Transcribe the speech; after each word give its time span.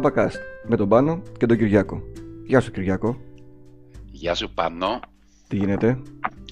Jabba 0.00 0.28
με 0.66 0.76
τον 0.76 0.88
Πάνο 0.88 1.22
και 1.38 1.46
τον 1.46 1.56
Κυριάκο. 1.56 2.02
Γεια 2.44 2.60
σου 2.60 2.70
Κυριάκο. 2.70 3.16
Γεια 4.04 4.34
σου 4.34 4.50
Πάνο. 4.54 5.00
Τι 5.48 5.56
γίνεται; 5.56 5.98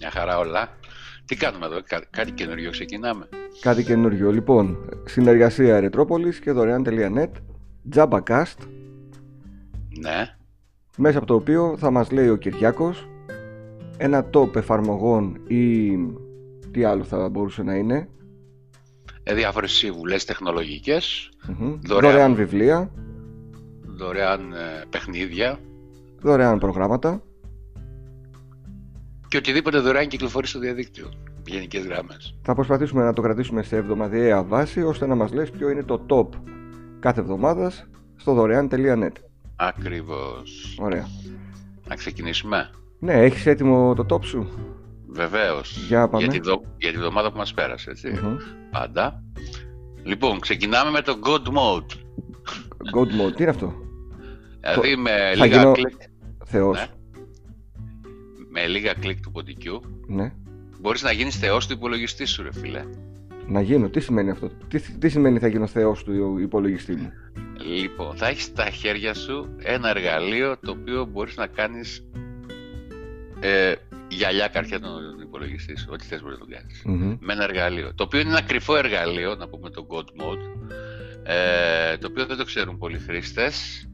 Μια 0.01 0.11
χαρά 0.11 0.39
όλα. 0.39 0.69
Τι 1.25 1.37
κάνουμε 1.37 1.67
εδώ, 1.67 1.83
κά- 1.87 2.07
κάτι 2.11 2.31
καινούριο 2.33 2.71
ξεκινάμε; 2.71 3.29
Κάτι 3.61 3.85
καινούριο. 3.85 4.33
Λοιπόν, 4.33 4.77
συνεργασία 5.05 5.81
Ρετρόπολης 5.81 6.39
και 6.39 6.51
δωρεάν.net 6.53 7.29
Jabba 7.95 8.21
Ναι. 10.01 10.37
μέσα 10.97 11.19
από 11.19 11.27
το 11.27 11.35
οποίο 11.35 11.75
θα 11.79 11.91
μας 11.91 12.11
λέει 12.11 12.29
ο 12.29 12.37
Κυριάκος 12.37 13.09
ένα 13.97 14.31
top 14.32 14.57
εφαρμογών 14.57 15.40
ή 15.46 15.90
τι 16.71 16.85
άλλο 16.85 17.04
θα 17.04 17.29
μπορούσε 17.29 17.63
να 17.63 17.75
είναι. 17.75 18.09
Ε, 19.23 19.35
διάφορες 19.35 19.73
σύμβουλες 19.73 20.25
τεχνολογικές, 20.25 21.29
Μμμ. 21.46 21.79
Δωρεάν. 21.82 22.13
Δωρεάν 22.13 22.35
βιβλία, 22.35 22.90
δωρεάν 23.96 24.53
ε, 24.53 24.84
παιχνίδια 24.90 25.58
δωρεάν 26.21 26.58
προγράμματα. 26.58 27.22
και 29.29 29.36
οτιδήποτε 29.36 29.79
δωρεάν 29.79 30.08
κυκλοφορεί 30.08 30.46
στο 30.46 30.58
διαδίκτυο. 30.58 31.08
Γενικές 31.46 31.84
γραμμές. 31.86 32.34
Θα 32.42 32.55
προσπαθήσουμε 32.55 33.03
να 33.05 33.12
το 33.12 33.22
κρατήσουμε 33.22 33.62
σε 33.62 33.77
εβδομαδιαία 33.77 34.42
βάση 34.44 34.83
ώστε 34.83 35.06
να 35.06 35.14
μας 35.14 35.33
λες 35.33 35.50
ποιο 35.50 35.70
είναι 35.70 35.83
το 35.83 36.06
top 36.08 36.28
κάθε 37.00 37.20
εβδομάδας 37.20 37.86
στο 38.17 38.33
δωρεάν.net. 38.34 39.11
Ακριβώς. 39.56 40.77
Ωραία. 40.81 41.06
Να 41.89 41.95
ξεκινήσουμε; 41.95 42.70
Ναι, 42.98 43.12
έχεις 43.12 43.47
έτοιμο 43.47 43.95
το 43.95 44.06
top 44.14 44.25
σου; 44.25 44.48
Βεβαίως. 45.08 45.84
Για 45.89 46.08
πάμε. 46.08 46.23
Για, 46.25 46.33
τη 46.33 46.41
δο- 46.41 46.62
για 46.79 46.92
τη 46.92 46.98
βδομάδα 46.98 47.31
που 47.33 47.39
μας 47.39 47.55
πέρασε, 47.55 47.91
έτσι. 47.91 48.08
Μμμ. 48.08 48.36
Πάντα. 48.70 49.23
Λοιπόν, 50.03 50.41
ξεκινάμε 50.41 50.91
με 50.91 51.01
το 51.01 51.19
God 51.25 51.48
Mode. 51.48 51.91
Good 52.97 53.27
mode. 53.29 53.34
Τι 53.34 53.42
είναι 53.42 53.51
αυτό; 53.51 53.75
Δηλαδή 54.73 54.97
με 54.97 55.11
θα 55.11 55.45
λίγα, 55.45 55.59
γίνω- 55.61 55.73
κλικ, 55.75 55.93
Θεός. 56.45 56.79
Ναι. 56.79 56.87
με 58.51 58.67
λίγα 58.67 58.93
κλικ 58.93 59.20
του 59.20 59.31
ποντικού 59.31 59.81
Ναι. 60.07 60.33
μπορείς 60.81 61.03
να 61.03 61.12
γίνεις 61.12 61.37
θεός 61.37 61.67
του 61.67 61.73
υπολογιστή 61.73 62.25
σου, 62.25 62.43
ρε 62.43 62.53
φίλε. 62.53 62.85
Να 63.47 63.61
γίνω. 63.61 63.89
Τι 63.89 64.01
σημαίνει 64.01 64.31
αυτό; 64.31 64.51
Τι, 64.69 64.81
τι 64.81 65.09
σημαίνει 65.09 65.39
θα 65.39 65.47
γίνω 65.47 65.67
θεός 65.67 66.05
του 66.05 66.39
υπολογιστή 66.39 66.92
μου; 66.95 67.12
Λοιπόν, 67.81 68.17
θα 68.17 68.27
έχεις 68.29 68.42
στα 68.42 68.70
χέρια 68.70 69.15
σου 69.15 69.55
ένα 69.59 69.89
εργαλείο 69.89 70.57
το 70.59 70.70
οποίο 70.70 71.05
μπορείς 71.05 71.37
να 71.37 71.47
κάνεις 71.47 72.05
ε, 73.41 73.73
γυαλιά 74.09 74.48
καρδιά 74.48 74.81
τον 74.81 75.20
υπολογιστή 75.23 75.79
σου, 75.79 75.87
ό,τι 75.91 76.05
θες 76.05 76.23
μπορείς 76.23 76.39
να 76.39 76.47
το 76.47 76.53
κάνεις. 76.57 76.83
Μμμ. 76.85 77.17
Με 77.20 77.33
ένα 77.33 77.45
εργαλείο, 77.45 77.95
το 77.95 78.05
οποίο 78.05 78.20
είναι 78.20 78.29
ένα 78.31 78.42
κρυφό 78.42 78.77
εργαλείο, 78.77 79.35
να 79.35 79.48
πούμε 79.48 79.70
το 79.70 79.87
God 79.91 80.23
Mode, 80.23 80.70
ε, 81.23 81.97
το 81.97 82.07
οποίο 82.11 82.27
δεν 82.27 82.37
το 82.37 82.45
ξέρουν 82.45 82.79
πολλοί 82.79 82.98
χρήστες 82.98 83.89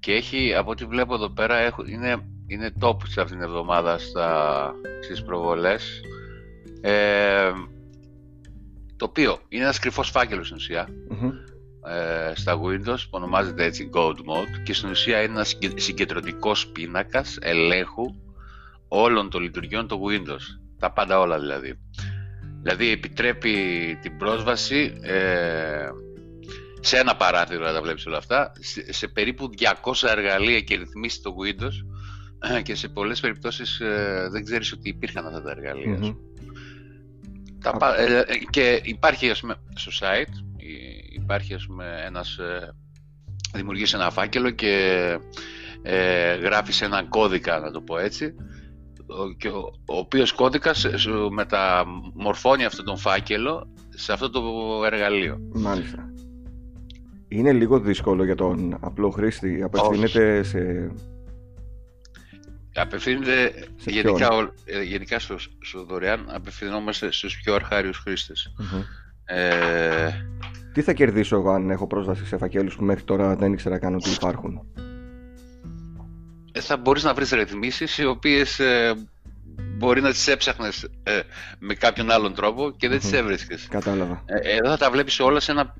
και 0.00 0.12
έχει, 0.12 0.54
από 0.54 0.70
ό,τι 0.70 0.84
βλέπω 0.84 1.14
εδώ 1.14 1.28
πέρα, 1.30 1.56
έχω, 1.56 1.84
είναι, 1.86 2.16
είναι 2.46 2.72
top 2.80 2.96
σε 3.06 3.20
αυτήν 3.20 3.38
την 3.38 3.46
εβδομάδα 3.46 3.98
στα, 3.98 4.72
στις 5.04 5.22
προβολές. 5.22 6.00
Ε, 6.80 7.50
το 8.96 9.04
οποίο 9.04 9.38
είναι 9.48 9.62
ένας 9.62 9.78
κρυφός 9.78 10.10
φάκελος 10.10 10.46
στην 10.46 10.56
ουσία, 10.58 10.88
Μμμ. 11.08 11.28
ε, 11.86 12.32
στα 12.34 12.60
Windows 12.60 12.98
που 13.00 13.10
ονομάζεται 13.10 13.64
έτσι 13.64 13.90
God 13.94 14.12
Mode 14.14 14.62
και 14.64 14.72
στην 14.74 14.90
ουσία 14.90 15.22
είναι 15.22 15.32
ένας 15.32 15.48
συγκε- 15.48 15.78
συγκεντρωτικός 15.80 16.66
πίνακας 16.66 17.38
ελέγχου 17.40 18.14
όλων 18.88 19.30
των 19.30 19.42
λειτουργιών 19.42 19.88
του 19.88 20.00
Windows. 20.08 20.60
Τα 20.78 20.92
πάντα 20.92 21.20
όλα 21.20 21.38
δηλαδή. 21.38 21.78
Δηλαδή 22.62 22.90
επιτρέπει 22.90 23.52
την 24.02 24.16
πρόσβαση 24.16 24.98
ε, 25.02 25.88
σε 26.86 26.98
ένα 26.98 27.16
παράθυρο 27.16 27.64
να 27.64 27.72
τα 27.72 27.82
βλέπεις 27.82 28.06
όλα 28.06 28.16
αυτά 28.16 28.52
σε, 28.58 28.92
σε 28.92 29.08
περίπου 29.08 29.50
200 29.82 30.08
εργαλεία 30.08 30.60
και 30.60 30.76
ρυθμίσεις 30.76 31.18
στο 31.18 31.34
Windows 31.44 32.52
ε, 32.56 32.62
και 32.62 32.74
σε 32.74 32.88
πολλές 32.88 33.20
περιπτώσεις 33.20 33.80
ε, 33.80 34.28
δεν 34.30 34.44
ξέρεις 34.44 34.72
ότι 34.72 34.88
υπήρχαν 34.88 35.26
αυτά 35.26 35.42
τα 35.42 35.50
εργαλεία. 35.50 35.98
Μμμ. 35.98 36.14
Τα 37.62 37.70
πα- 37.76 37.98
ε, 37.98 38.18
ε, 38.18 38.24
και 38.50 38.80
υπάρχει 38.84 39.30
ας 39.30 39.40
πούμε, 39.40 39.54
στο 39.74 39.90
site 40.00 40.32
υ- 40.56 41.14
υπάρχει 41.22 41.54
ας 41.54 41.66
πούμε 41.66 42.02
ένας 42.06 42.36
ε, 42.38 42.74
δημιουργείς 43.54 43.92
ένα 43.94 44.10
φάκελο 44.10 44.50
και 44.50 44.72
ε, 45.82 46.34
γράφεις 46.34 46.82
έναν 46.82 47.08
κώδικα 47.08 47.58
να 47.58 47.70
το 47.70 47.80
πω 47.80 47.98
έτσι 47.98 48.34
ο, 49.06 49.32
και 49.38 49.48
ο, 49.48 49.72
ο 49.86 49.96
οποίος 49.98 50.32
κώδικας 50.32 50.86
σου 50.96 51.28
μεταμορφώνει 51.32 52.64
αυτόν 52.64 52.84
τον 52.84 52.96
φάκελο 52.98 53.68
σε 53.88 54.12
αυτό 54.12 54.30
το 54.30 54.42
εργαλείο. 54.84 55.38
Μάλιστα. 55.54 56.10
Είναι 57.36 57.52
λίγο 57.52 57.78
δύσκολο 57.80 58.24
για 58.24 58.34
τον 58.34 58.76
απλό 58.80 59.10
χρήστη. 59.10 59.62
Απευθύνεται 59.62 60.42
σε. 60.42 60.90
Απευθύνεται 62.74 63.52
Σε 63.76 63.90
γενικά, 63.90 64.28
ο- 64.28 64.52
ε, 64.64 64.82
γενικά 64.82 65.18
στο, 65.18 65.36
στο 65.60 65.84
δωρεάν 65.84 66.26
απευθυνόμαστε 66.30 67.12
στους 67.12 67.36
πιο 67.36 67.54
αρχάριους 67.54 67.98
χρήστες. 67.98 68.52
Μμμ. 68.58 68.82
Ε, 69.24 70.26
Τι 70.72 70.82
θα 70.82 70.92
κερδίσω 70.92 71.36
εγώ 71.36 71.50
αν 71.50 71.70
έχω 71.70 71.86
πρόσβαση 71.86 72.26
σε 72.26 72.36
φακέλους 72.36 72.76
που 72.76 72.84
μέχρι 72.84 73.02
τώρα 73.04 73.36
δεν 73.36 73.52
ήξερα 73.52 73.78
καν 73.78 73.94
ότι 73.94 74.10
υπάρχουν; 74.10 74.66
Ε, 76.52 76.60
θα 76.60 76.76
μπορείς 76.76 77.02
να 77.04 77.14
βρεις 77.14 77.30
ρυθμίσεις 77.30 77.98
οι 77.98 78.04
οποίες 78.06 78.58
ε, 78.60 78.94
μπορεί 79.78 80.00
να 80.00 80.10
τις 80.10 80.28
έψαχνες 80.28 80.88
ε, 81.02 81.20
με 81.58 81.74
κάποιον 81.74 82.10
άλλον 82.10 82.34
τρόπο 82.34 82.70
και 82.76 82.88
δεν 82.88 82.98
τις 82.98 83.10
Μμμ. 83.12 83.18
έβρισκες. 83.18 83.66
Κατάλαβα. 83.70 84.22
Ε, 84.26 84.56
εδώ 84.56 84.68
θα 84.68 84.76
τα 84.76 84.90
βλέπεις 84.90 85.20
όλα 85.20 85.40
σε 85.40 85.50
ένα, 85.50 85.74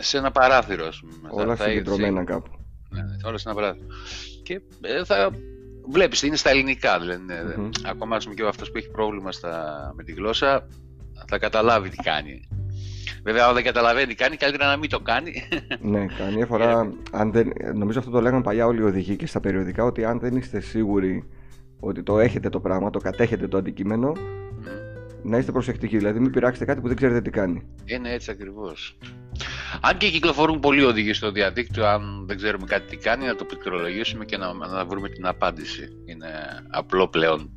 σε 0.00 0.18
ένα 0.18 0.30
παράθυρο, 0.30 0.86
ας 0.86 1.00
πούμε. 1.00 1.12
Θα- 1.34 1.42
Όλα 1.42 1.56
θα- 1.56 1.64
συγκεντρωμένα 1.64 2.24
κάπου. 2.24 2.50
Ναι, 2.90 3.02
ναι, 3.02 3.16
όλα 3.24 3.38
σε 3.38 3.48
ένα 3.48 3.60
παράθυρο. 3.60 3.86
Και 4.42 4.60
ε, 4.80 5.04
θα 5.04 5.30
βλέπεις, 5.90 6.22
είναι 6.22 6.36
στα 6.36 6.50
ελληνικά, 6.50 6.98
δηλαδή. 6.98 7.22
είναι- 7.22 7.54
Μμμ. 7.56 7.68
Ακόμα 7.86 8.16
ας 8.16 8.22
πούμε, 8.24 8.34
και 8.34 8.46
αυτός 8.46 8.70
που 8.70 8.78
έχει 8.78 8.90
πρόβλημα 8.90 9.32
στα, 9.32 9.92
με 9.96 10.02
τη 10.04 10.12
γλώσσα 10.12 10.66
θα 11.28 11.38
καταλάβει 11.38 11.88
τι 11.88 11.96
κάνει. 11.96 12.48
Βέβαια, 13.22 13.46
αν 13.46 13.54
δεν 13.54 13.64
καταλαβαίνει 13.64 14.06
τι 14.06 14.14
κάνει, 14.14 14.36
καλύτερα 14.36 14.66
να 14.66 14.76
μην 14.76 14.90
το 14.90 15.00
κάνει. 15.00 15.32
ναι, 15.80 16.06
καμία 16.18 16.46
φορά. 16.46 16.92
Αν 17.12 17.32
δεν, 17.32 17.52
νομίζω 17.74 17.98
αυτό 17.98 18.10
το 18.10 18.20
λέγανε 18.20 18.42
παλιά 18.42 18.66
όλοι 18.66 18.80
οι 18.80 18.84
οδηγοί 18.84 19.16
και 19.16 19.26
στα 19.26 19.40
περιοδικά 19.40 19.84
ότι 19.84 20.04
αν 20.04 20.18
δεν 20.18 20.36
είστε 20.36 20.60
σίγουροι 20.60 21.28
ότι 21.80 22.02
το 22.02 22.18
έχετε 22.18 22.48
το 22.48 22.60
πράγμα, 22.60 22.90
το 22.90 22.98
κατέχετε 22.98 23.48
το 23.48 23.56
αντικείμενο, 23.56 24.12
να 25.22 25.38
είστε 25.38 25.52
προσεκτικοί. 25.52 25.96
Δηλαδή, 25.96 26.20
μην 26.20 26.30
πειράξετε 26.30 26.64
κάτι 26.64 26.80
που 26.80 26.86
δεν 26.86 26.96
ξέρετε 26.96 27.20
τι 27.20 27.30
κάνει. 27.30 27.62
Είναι 27.84 28.12
έτσι 28.12 28.30
ακριβώς. 28.30 28.98
Αν 29.80 29.96
και 29.96 30.10
κυκλοφορούν 30.10 30.60
πολλοί 30.60 30.84
οδηγοί 30.84 31.12
στο 31.12 31.30
διαδίκτυο, 31.30 31.86
αν 31.86 32.24
δεν 32.26 32.36
ξέρουμε 32.36 32.66
κάτι 32.66 32.86
τι 32.86 32.96
κάνει, 32.96 33.26
να 33.26 33.36
το 33.36 33.44
πληκτρολογήσουμε 33.44 34.24
και 34.24 34.36
να, 34.36 34.52
να 34.52 34.84
βρούμε 34.84 35.08
την 35.08 35.26
απάντηση. 35.26 35.88
Είναι 36.04 36.28
απλό 36.70 37.08
πλέον 37.08 37.50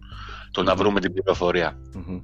το 0.51 0.63
να 0.63 0.75
βρούμε 0.75 0.99
την 0.99 1.13
πληροφορία. 1.13 1.79
Μμμ. 1.93 2.19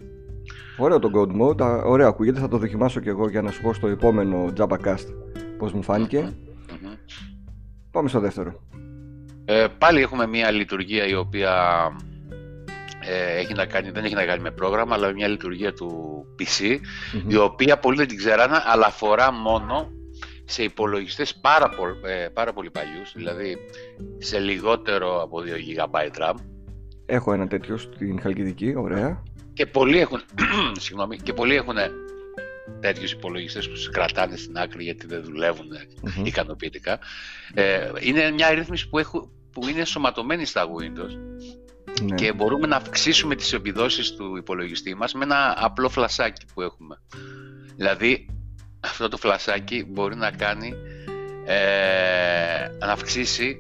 Ωραίο 0.78 1.00
το 1.00 1.10
God 1.14 1.42
Mode, 1.42 1.62
α, 1.62 1.84
ωραίο 1.84 2.08
ακούγεται, 2.08 2.40
θα 2.40 2.48
το 2.48 2.58
δοκιμάσω 2.58 3.00
κι 3.00 3.10
εγώ 3.10 3.30
για 3.30 3.42
να 3.42 3.52
σου 3.52 3.62
πω 3.62 3.74
στο 3.74 3.88
επόμενο 3.88 4.54
JabbaCast 4.58 5.06
πώς 5.58 5.74
μου 5.74 5.84
φάνηκε. 5.84 6.20
Μμμ. 6.20 6.94
Πάμε 7.92 8.10
στο 8.10 8.20
δεύτερο. 8.20 8.60
Ε, 9.46 9.68
πάλι 9.78 10.02
έχουμε 10.02 10.28
μια 10.28 10.52
λειτουργία 10.52 11.08
η 11.08 11.16
οποία 11.16 11.54
ε, 11.92 12.09
έχει 13.12 13.54
να 13.54 13.66
κάνει, 13.66 13.90
δεν 13.92 14.04
έχει 14.04 14.14
να 14.14 14.26
κάνει 14.26 14.42
με 14.42 14.52
πρόγραμμα, 14.52 14.96
αλλά 14.96 15.14
μια 15.14 15.28
λειτουργία 15.28 15.74
του 15.74 15.90
PC, 16.40 16.78
Μμμ. 17.14 17.30
η 17.30 17.36
οποία 17.36 17.80
πολλοί 17.80 17.98
δεν 17.98 18.08
την 18.08 18.18
ξέρανε, 18.18 18.58
αλλά 18.66 18.86
αφορά 18.86 19.32
μόνο 19.32 19.92
σε 20.46 20.64
υπολογιστές 20.64 21.36
πάρα, 21.36 21.70
πο- 21.70 22.08
ε, 22.08 22.28
πάρα 22.34 22.54
πολύ 22.54 22.70
παλιούς, 22.72 23.12
δηλαδή 23.16 23.58
σε 24.18 24.40
λιγότερο 24.40 25.22
από 25.22 25.42
2 25.42 25.44
GB 25.44 26.22
RAM, 26.22 26.34
Έχω 27.06 27.34
ένα 27.34 27.48
τέτοιο 27.48 27.78
στην 27.78 28.22
Χαλκιδική, 28.22 28.74
ωραία. 28.78 29.24
Και 29.54 29.66
πολλοί 29.66 30.00
έχουν, 30.00 30.22
συγγνώμη, 30.80 31.18
και 31.18 31.34
πολλοί 31.34 31.56
έχουν 31.56 31.76
τέτοιους 32.80 33.12
υπολογιστές 33.12 33.68
που 33.68 33.74
τους 33.74 33.90
κρατάνε 33.90 34.36
στην 34.36 34.58
άκρη 34.58 34.84
γιατί 34.84 35.08
δεν 35.08 35.24
δουλεύουν 35.24 35.68
Μμμ. 36.02 36.26
ικανοποιητικά. 36.26 37.00
Ε, 37.54 37.92
είναι 38.00 38.32
μια 38.32 38.50
ρύθμιση 38.50 38.90
που, 38.90 38.98
έχουν, 39.00 39.30
που 39.52 39.68
είναι 39.68 39.80
ενσωματωμένη 39.80 40.46
στα 40.46 40.66
Windows 40.68 41.12
Ναι. 42.02 42.16
και 42.16 42.34
μπορούμε 42.34 42.68
να 42.68 42.76
αυξήσουμε 42.76 43.36
τις 43.36 43.54
επιδόσεις 43.54 44.12
του 44.16 44.36
υπολογιστή 44.38 44.96
μας 44.96 45.14
με 45.14 45.24
ένα 45.24 45.54
απλό 45.58 45.90
φλασάκι 45.90 46.46
που 46.54 46.62
έχουμε. 46.62 46.98
Δηλαδή, 47.76 48.28
αυτό 48.80 49.08
το 49.08 49.18
φλασάκι 49.18 49.86
μπορεί 49.90 50.16
να 50.16 50.32
κάνει, 50.32 50.74
ε, 51.46 52.68
να 52.80 52.92
αυξήσει, 52.92 53.58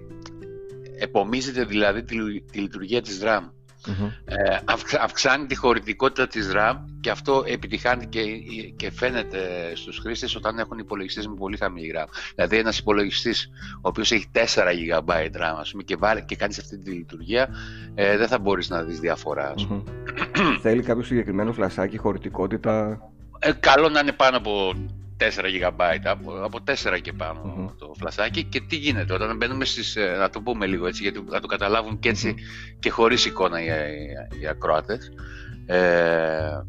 επομίζεται 1.00 1.63
δηλαδή 1.63 2.03
τη, 2.03 2.15
λου- 2.15 2.45
τη 2.51 2.59
λειτουργία 2.59 3.01
της 3.01 3.21
RAM. 3.24 3.50
Μμμ. 3.88 4.06
Ε, 4.26 4.60
αυξ- 4.66 5.00
αυξάνει 5.02 5.46
τη 5.46 5.56
χωρητικότητα 5.56 6.28
της 6.28 6.52
RAM 6.56 6.76
και 7.02 7.10
αυτό 7.10 7.44
επιτυχάνει 7.48 8.06
και, 8.08 8.22
και 8.76 8.92
φαίνεται 8.92 9.72
στους 9.76 9.98
χρήστες 9.98 10.36
όταν 10.36 10.60
έχουν 10.60 10.78
υπολογιστές 10.78 11.28
με 11.28 11.36
πολύ 11.36 11.58
χαμηλή 11.58 11.94
RAM. 11.98 12.06
Δηλαδή 12.36 12.58
ένας 12.58 12.78
υπολογιστής 12.78 13.50
ο 13.76 13.80
οποίος 13.81 14.12
έχει 14.12 14.28
4 14.31 14.40
GB 14.74 15.10
RAM 15.26 15.56
ας 15.60 15.72
πούμε, 15.72 15.84
και, 15.84 15.96
βάλει, 15.96 16.24
και 16.26 16.36
κάνεις 16.36 16.60
αυτή 16.60 16.78
τη 16.78 16.92
λειτουργία 16.92 17.50
ε, 17.96 18.18
δεν 18.18 18.28
θα 18.28 18.40
μπορείς 18.40 18.70
να 18.70 18.84
δεις 18.84 19.00
διαφορά. 19.00 19.54
ας 19.56 19.68
πούμε. 19.68 19.84
Μμμ. 20.38 20.60
Θέλει 20.62 20.82
κάποιο 20.82 21.04
συγκεκριμένο 21.04 21.54
φλασάκι, 21.54 21.98
χωρητικότητα; 21.98 23.02
Ε, 23.40 23.52
καλό 23.60 23.90
να 23.90 24.00
είναι 24.00 24.12
πάνω 24.12 24.38
από 24.38 24.74
GB, 25.19 25.81
από, 26.04 26.44
από 26.44 26.60
4 26.68 27.01
και 27.01 27.13
πανω 27.13 27.75
το 27.77 27.94
φλασάκι 27.98 28.44
και 28.44 28.62
τι 28.62 28.75
γίνεται 28.75 29.13
όταν 29.13 29.38
μπαίνουμε 29.38 29.66
στις, 29.66 29.95
ε, 29.95 30.16
να 30.19 30.30
το 30.30 30.42
πούμε 30.42 30.66
λίγο 30.66 30.88
έτσι 30.88 31.04
γιατί 31.04 31.24
να 31.27 31.39
το 31.39 31.48
καταλάβουν 31.48 32.00
και 32.00 32.10
ετσι 32.10 32.36
και 32.80 32.89
χωρίς 32.89 33.25
εικόνα 33.25 33.62
οι, 33.62 33.66
οι, 33.66 34.39
οι 34.42 34.48
ακροάτες 34.48 35.12
ε, 35.66 36.63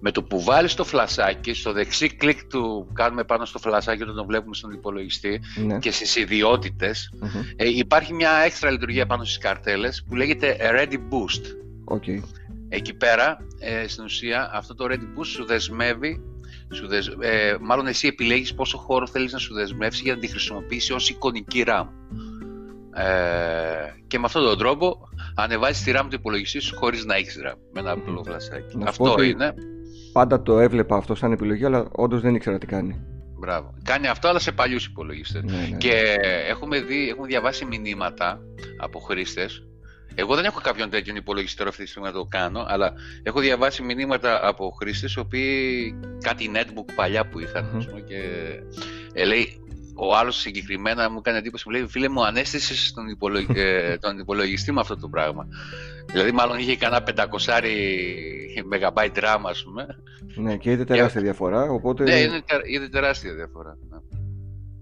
με 0.00 0.10
το 0.10 0.22
που 0.22 0.42
βάλεις 0.42 0.74
το 0.74 0.84
φλασάκι, 0.84 1.54
στο 1.54 1.72
δεξί 1.72 2.16
κλικ 2.16 2.44
του 2.44 2.84
που 2.88 2.92
κάνουμε 2.92 3.24
πάνω 3.24 3.44
στο 3.44 3.58
φλασάκι 3.58 4.02
όταν 4.02 4.14
το 4.14 4.24
βλέπουμε 4.24 4.54
στον 4.54 4.72
υπολογιστή 4.72 5.40
ναι. 5.66 5.78
και 5.78 5.90
στις 5.90 6.16
ιδιοτητες 6.16 7.12
ε, 7.56 7.68
υπάρχει 7.68 8.14
μια 8.14 8.30
έξτρα 8.44 8.70
λειτουργία 8.70 9.06
πάνω 9.06 9.24
στις 9.24 9.38
καρτέλες 9.38 10.04
που 10.08 10.14
λέγεται 10.14 10.56
Ready 10.60 10.94
Boost. 10.94 11.44
Okay. 11.96 12.22
Εκεί 12.68 12.94
πέρα, 12.94 13.46
ε, 13.58 13.88
στην 13.88 14.04
ουσία, 14.04 14.50
αυτό 14.52 14.74
το 14.74 14.86
Ready 14.88 15.18
Boost 15.18 15.26
σου 15.26 15.44
δεσμεύει 15.46 16.22
σου 16.72 16.88
δεσ... 16.88 17.06
ε, 17.20 17.56
μάλλον 17.60 17.86
εσύ 17.86 18.06
επιλέγεις 18.06 18.54
πόσο 18.54 18.78
χώρο 18.78 19.06
θέλεις 19.06 19.32
να 19.32 19.38
σου 19.38 19.54
δεσμεύσει 19.54 20.02
για 20.02 20.14
να 20.14 20.20
τη 20.20 20.26
χρησιμοποιήσει 20.26 20.92
ως 20.92 21.10
εικονική 21.10 21.64
RAM. 21.66 21.86
Ε, 22.94 23.04
και 24.06 24.18
με 24.18 24.24
αυτόν 24.24 24.42
τον 24.42 24.58
τρόπο 24.58 25.08
ανεβάζεις 25.34 25.82
τη 25.82 25.92
RAM 25.94 26.02
του 26.02 26.14
υπολογιστή 26.14 26.60
σου 26.60 26.76
χωρίς 26.76 27.04
να 27.04 27.14
έχεις 27.14 27.38
RAM 27.46 27.56
με 27.72 27.80
ένα 27.80 27.90
απλό 27.90 28.22
φλασάκι. 28.24 28.78
Αυτό 28.84 29.22
είναι. 29.22 29.54
Πάντα 30.12 30.42
το 30.42 30.58
έβλεπα 30.58 30.96
αυτό 30.96 31.14
σαν 31.14 31.32
επιλογή, 31.32 31.64
αλλά 31.64 31.88
όντως 31.92 32.20
δεν 32.20 32.34
ήξερα 32.34 32.58
τι 32.58 32.66
κάνει. 32.66 33.04
Μπράβο. 33.38 33.74
Κάνει 33.84 34.06
αυτό, 34.06 34.28
αλλά 34.28 34.38
σε 34.38 34.52
παλιούς 34.52 34.86
υπολογιστές. 34.86 35.42
Ναι, 35.42 35.56
ναι. 35.70 35.76
Και 35.76 36.16
έχουμε, 36.48 36.80
δει, 36.80 37.08
έχουμε 37.08 37.26
διαβάσει 37.26 37.64
μηνύματα 37.64 38.40
από 38.78 38.98
χρήστες. 38.98 39.64
Εγώ 40.14 40.34
δεν 40.34 40.44
έχω 40.44 40.60
κάποιον 40.60 40.90
τέτοιον 40.90 41.16
υπολογιστή 41.16 41.62
αυτή 41.62 41.82
τη 41.82 41.88
στιγμή 41.88 42.08
να 42.08 42.14
το 42.14 42.24
κάνω, 42.24 42.64
αλλά 42.68 42.92
έχω 43.22 43.40
διαβάσει 43.40 43.82
μηνύματα 43.82 44.48
από 44.48 44.70
χρήστες 44.70 45.14
οι 45.14 45.18
οποίοι 45.18 45.94
κάτι 46.20 46.50
netbook 46.54 46.92
παλιά 46.94 47.26
που 47.26 47.40
είχαν. 47.40 47.70
Mm-hmm. 47.74 48.02
και 48.06 48.20
ε, 49.12 49.24
λέει, 49.24 49.60
ο 49.94 50.16
άλλος 50.16 50.36
συγκεκριμένα 50.36 51.10
μου 51.10 51.18
έκανε 51.18 51.38
εντύπωση, 51.38 51.64
μου 51.66 51.74
λέει: 51.74 51.86
Φίλε 51.86 52.08
μου, 52.08 52.26
ανέστησες 52.26 52.92
τον, 52.92 53.34
ε, 53.54 53.96
τον 54.04 54.18
υπολογιστή 54.18 54.72
με 54.72 54.80
αυτό 54.80 54.96
το 54.96 55.08
πράγμα. 55.08 55.46
Δηλαδή, 56.12 56.32
μάλλον 56.32 56.58
είχε 56.58 56.76
κανένα 56.76 57.04
500 57.16 57.62
MB 58.70 59.08
RAM, 59.24 59.40
ας 59.42 59.64
πούμε. 59.64 59.86
Ναι, 60.34 60.56
και 60.56 60.70
είδε 60.70 60.84
τεράστια 60.84 61.20
διαφορά. 61.20 61.62
Οπότε... 61.62 62.04
Ναι, 62.04 62.14
είναι, 62.14 62.42
είδε 62.64 62.88
τεράστια 62.88 63.34
διαφορά. 63.34 63.78
Ναι. 63.90 63.98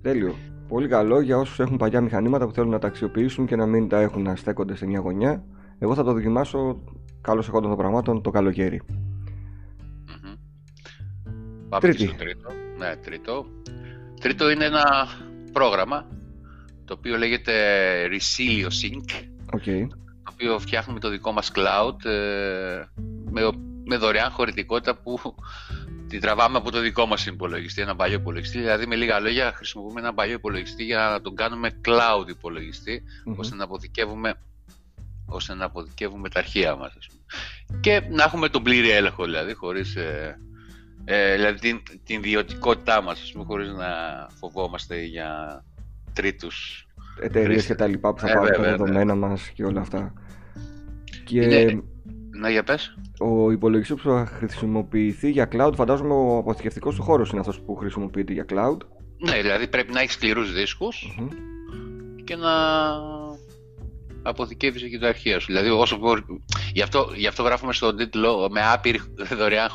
Τέλειο. 0.02 0.36
Πολύ 0.68 0.88
καλό 0.88 1.20
για 1.20 1.36
όσους 1.36 1.58
έχουν 1.58 1.76
παλιά 1.76 2.00
μηχανήματα 2.00 2.46
που 2.46 2.52
θέλουν 2.52 2.70
να 2.70 2.78
τα 2.78 2.86
αξιοποιήσουν 2.86 3.46
και 3.46 3.56
να 3.56 3.66
μην 3.66 3.88
τα 3.88 4.00
έχουν 4.00 4.22
να 4.22 4.36
στέκονται 4.36 4.74
σε 4.74 4.86
μια 4.86 5.00
γωνιά. 5.00 5.44
Εγώ 5.78 5.94
θα 5.94 6.04
το 6.04 6.12
δοκιμάσω 6.12 6.82
καλώς 7.20 7.48
εχόντων 7.48 7.68
των 7.68 7.78
πραγμάτων 7.78 8.22
το 8.22 8.30
καλοκαίρι. 8.30 8.82
Mm-hmm. 8.88 10.38
Πάμε 11.68 11.80
τρίτη. 11.80 12.06
στο 12.06 12.16
τρίτο. 12.16 12.50
Ναι, 12.78 12.96
τρίτο. 12.96 13.46
Τρίτο 14.20 14.50
είναι 14.50 14.64
ένα 14.64 15.08
πρόγραμμα 15.52 16.06
το 16.84 16.94
οποίο 16.98 17.16
λέγεται 17.16 17.52
Resilio 18.06 18.66
Sync. 18.66 19.24
Okay. 19.56 19.86
Το 20.24 20.32
οποίο 20.32 20.58
φτιάχνουμε 20.58 21.00
το 21.00 21.10
δικό 21.10 21.32
μας 21.32 21.52
cloud 21.54 22.04
ε, 22.04 22.82
με, 23.30 23.42
με 23.88 23.96
δωρεάν 23.96 24.30
χωρητικότητα 24.30 24.96
που 24.96 25.18
τη 26.08 26.18
τραβάμε 26.18 26.56
από 26.56 26.70
το 26.70 26.80
δικό 26.80 27.06
μας 27.06 27.26
υπολογιστή, 27.26 27.80
ένα 27.80 27.96
παλιό 27.96 28.16
υπολογιστή. 28.16 28.58
Δηλαδή, 28.58 28.86
με 28.86 28.96
λίγα 28.96 29.20
λόγια, 29.20 29.52
χρησιμοποιούμε 29.54 30.00
ένα 30.00 30.14
παλιό 30.14 30.34
υπολογιστή 30.34 30.84
για 30.84 30.98
να 30.98 31.20
τον 31.20 31.34
κάνουμε 31.34 31.80
cloud 31.84 32.28
υπολογιστη 32.28 33.02
ώστε 33.36 33.54
να 33.54 33.64
αποθηκεύουμε 33.64 34.34
ώστε 35.26 35.54
να 35.54 35.64
αποθηκεύουμε 35.64 36.28
τα 36.28 36.38
αρχεία 36.38 36.76
μας. 36.76 36.92
Και 37.80 38.02
να 38.10 38.24
έχουμε 38.24 38.48
τον 38.48 38.62
πλήρη 38.62 38.90
έλεγχο, 38.90 39.24
δηλαδή, 39.24 39.54
χωρίς 39.54 39.96
ε, 39.96 40.38
ε, 41.04 41.34
δηλαδή 41.34 41.58
την, 41.58 41.82
την 42.04 42.18
ιδιωτικότητά 42.18 43.02
μας, 43.02 43.20
ας 43.20 43.32
πούμε, 43.32 43.44
χωρίς 43.44 43.72
να 43.72 43.86
φοβόμαστε 44.38 45.02
για 45.02 45.62
τρίτους 46.12 46.86
εταιρείες 47.20 47.66
και 47.66 47.74
τα 47.74 47.86
λοιπά 47.86 48.12
που 48.14 48.20
θα 48.20 48.30
ε, 48.30 48.34
πάρουν 48.34 48.52
τα 48.52 48.62
δεδομένα 48.62 49.14
ναι. 49.14 49.26
μας 49.26 49.48
και 49.48 49.64
όλα 49.64 49.80
αυτά. 49.80 50.12
Και 51.24 51.40
Είναι... 51.40 51.82
Να 52.40 52.50
για 52.50 52.64
πες. 52.64 52.94
Ο 53.18 53.50
υπολογιστής 53.50 54.02
που 54.02 54.08
θα 54.08 54.26
χρησιμοποιηθεί 54.26 55.30
για 55.30 55.48
cloud, 55.52 55.72
φαντάζομαι 55.74 56.14
ο 56.14 56.36
αποθηκευτικός 56.36 56.94
του 56.94 57.02
χώρος 57.02 57.30
είναι 57.30 57.40
αυτός 57.40 57.60
που 57.60 57.76
χρησιμοποιείται 57.76 58.32
για 58.32 58.44
cloud. 58.48 58.76
Ναι, 59.18 59.40
δηλαδή 59.40 59.68
πρέπει 59.68 59.92
να 59.92 60.00
έχεις 60.00 60.12
σκληρούς 60.12 60.52
και 62.24 62.36
να 62.36 62.50
αποθηκεύεις 64.22 64.82
εκεί 64.82 64.98
τα 64.98 65.08
αρχεία 65.08 65.40
σου. 65.40 65.46
Δηλαδή, 65.46 65.68
όσο 65.68 65.98
γι, 66.72 66.82
αυτό, 66.82 67.12
γι' 67.14 67.26
αυτό 67.26 67.42
γράφουμε 67.42 67.72
στον 67.72 67.96
τίτλο 67.96 68.48
με 68.50 68.60
άπειρη 68.72 69.00
δωρεάν 69.38 69.70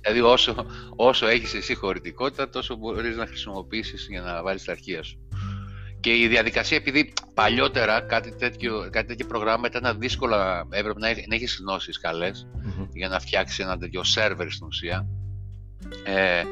Δηλαδή, 0.00 0.20
όσο, 0.20 0.66
όσο 0.96 1.26
έχεις 1.26 1.54
εσύ 1.54 1.74
χωρητικότητα, 1.74 2.48
τόσο 2.48 2.76
μπορείς 2.76 3.16
να 3.16 3.26
χρησιμοποιήσεις 3.26 4.06
για 4.10 4.20
να 4.20 4.42
βάλεις 4.42 4.64
τα 4.64 4.72
αρχεία 4.72 5.02
σου. 5.02 5.18
Και 6.02 6.16
η 6.16 6.28
διαδικασία, 6.28 6.76
επειδή 6.76 7.12
παλιότερα 7.34 8.00
κάτι 8.00 8.34
τέτοιο, 8.36 8.88
κάτι 8.90 9.06
τέτοιο 9.06 9.26
προγράμματα 9.26 9.78
ήταν 9.78 9.98
δύσκολα, 9.98 10.66
έπρεπε 10.70 10.98
να, 10.98 11.08
να 11.08 11.34
έχεις 11.34 11.60
γνώσεις 11.62 12.00
για 12.92 13.08
να 13.08 13.20
φτιάξεις 13.20 13.58
ένα 13.58 13.78
τέτοιο 13.78 14.04
σερβερ 14.04 14.50
στην 14.50 14.66
ουσία. 14.66 15.06
Ε, 16.04 16.42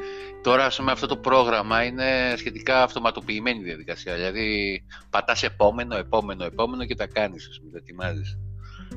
Τώρα, 0.41 0.65
ας 0.65 0.77
πούμε, 0.77 0.91
αυτό 0.91 1.07
το 1.07 1.17
πρόγραμμα 1.17 1.83
είναι 1.83 2.33
σχετικά 2.35 2.83
αυτοματοποιημένη 2.83 3.63
διαδικασία. 3.63 4.15
Δηλαδή, 4.15 4.81
πατάς 5.09 5.43
επόμενο, 5.43 5.95
επόμενο, 5.95 6.43
επόμενο 6.43 6.85
και 6.85 6.95
τα 6.95 7.07
κάνεις, 7.07 7.47
ας 7.49 7.59
πούμε, 7.59 7.71
τα 7.71 7.77
ετοιμάζεις. 7.77 8.39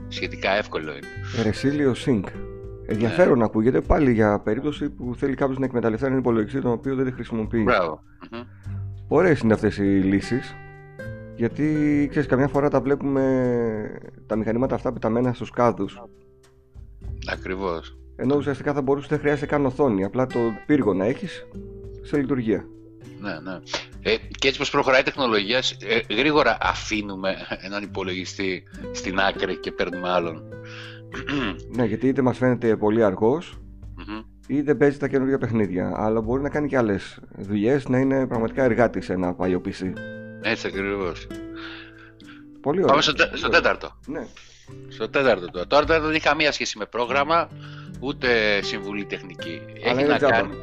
Σχετικά 0.08 0.50
εύκολο 0.50 0.90
είναι. 0.90 1.42
Ρεσίλιο 1.42 1.94
Sync. 2.06 2.24
Ενδιαφέρον 2.86 3.38
ναι. 3.38 3.44
ακούγεται 3.44 3.80
πάλι 3.80 4.12
για 4.12 4.40
περίπτωση 4.40 4.90
που 4.90 5.14
θέλει 5.16 5.34
κάποιος 5.34 5.58
να 5.58 5.64
εκμεταλλευτεί 5.64 6.06
έναν 6.06 6.18
υπολογιστή 6.18 6.60
τον 6.60 6.72
οποίο 6.72 6.94
δεν 6.94 7.04
τη 7.04 7.12
χρησιμοποιεί. 7.12 7.62
Μπράβο. 7.62 8.02
Ωραίες 9.16 9.40
είναι 9.40 9.52
αυτές 9.52 9.76
οι 9.76 9.82
λύσεις. 9.82 10.54
Γιατί 11.36 11.64
ξέρεις, 12.10 12.28
καμιά 12.28 12.48
φορά 12.48 12.68
τα 12.70 12.80
βλέπουμε 12.80 14.00
τα 14.26 14.36
μηχανήματα 14.36 14.74
αυτά 14.74 14.92
πεταμένα 14.92 15.32
στους 15.32 15.50
κάδους. 15.50 16.02
Ακριβώς. 17.26 17.98
Ενώ 18.16 18.36
ουσιαστικά 18.36 18.72
θα 18.72 18.82
μπορούσες 18.82 19.10
να 19.10 19.18
χρειάζεται 19.18 19.46
καν 19.46 19.66
οθόνη. 19.66 20.04
Απλά 20.04 20.26
το 20.26 20.38
πύργο 20.66 20.94
να 20.94 21.04
έχεις 21.04 21.46
σε 22.02 22.16
λειτουργία. 22.16 22.64
Ναι, 23.20 23.50
ναι. 23.50 23.58
Ε, 24.02 24.16
και 24.38 24.48
έτσι 24.48 24.58
πως 24.58 24.70
προχωράει 24.70 25.00
η 25.00 25.04
τεχνολογία, 25.04 25.62
ε, 25.86 26.14
γρήγορα 26.14 26.56
αφήνουμε 26.60 27.34
έναν 27.60 27.82
υπολογιστή 27.82 28.62
στην 28.92 29.18
άκρη 29.18 29.56
και 29.56 29.72
παίρνουμε 29.72 30.10
άλλον. 30.10 30.42
ναι, 31.76 31.84
γιατί 31.84 32.08
είτε 32.08 32.22
μας 32.22 32.38
φαίνεται 32.38 32.76
πολύ 32.76 33.04
αργός, 33.04 33.58
είτε 34.46 34.74
παίζει 34.74 34.98
τα 34.98 35.08
καινούργια 35.08 35.38
παιχνίδια. 35.38 35.92
Αλλά 35.96 36.20
μπορεί 36.20 36.42
να 36.42 36.48
κάνει 36.48 36.68
και 36.68 36.76
άλλες 36.76 37.18
δουλειές, 37.36 37.88
να 37.88 37.98
είναι 37.98 38.26
πραγματικά 38.26 38.64
εργάτη 38.64 39.00
σε 39.00 39.12
ένα 39.12 39.34
παλιό 39.34 39.60
PC. 39.64 39.92
Έτσι 40.42 40.66
ακριβώς. 40.66 41.26
Πολύ 42.60 42.78
ωραία. 42.78 42.90
Πάμε 42.90 43.02
στο, 43.02 43.12
στο 43.32 43.48
τέταρτο. 43.48 43.98
Ναι. 44.06 44.26
Στο 44.88 45.08
τέταρτο 45.08 45.50
τώρα. 45.50 45.66
Τώρα 45.66 46.00
δεν 46.00 46.10
έχει 46.10 46.20
καμία 46.20 46.52
σχέση 46.52 46.78
με 46.78 46.86
πρόγραμμα 46.86 47.48
ούτε 48.00 48.60
συμβουλή 48.62 49.04
τεχνική. 49.04 49.60
Αλλά 49.84 49.90
έχει 49.90 50.00
είναι 50.00 50.12
να 50.12 50.16
τζάμπα. 50.16 50.32
κάνει. 50.32 50.54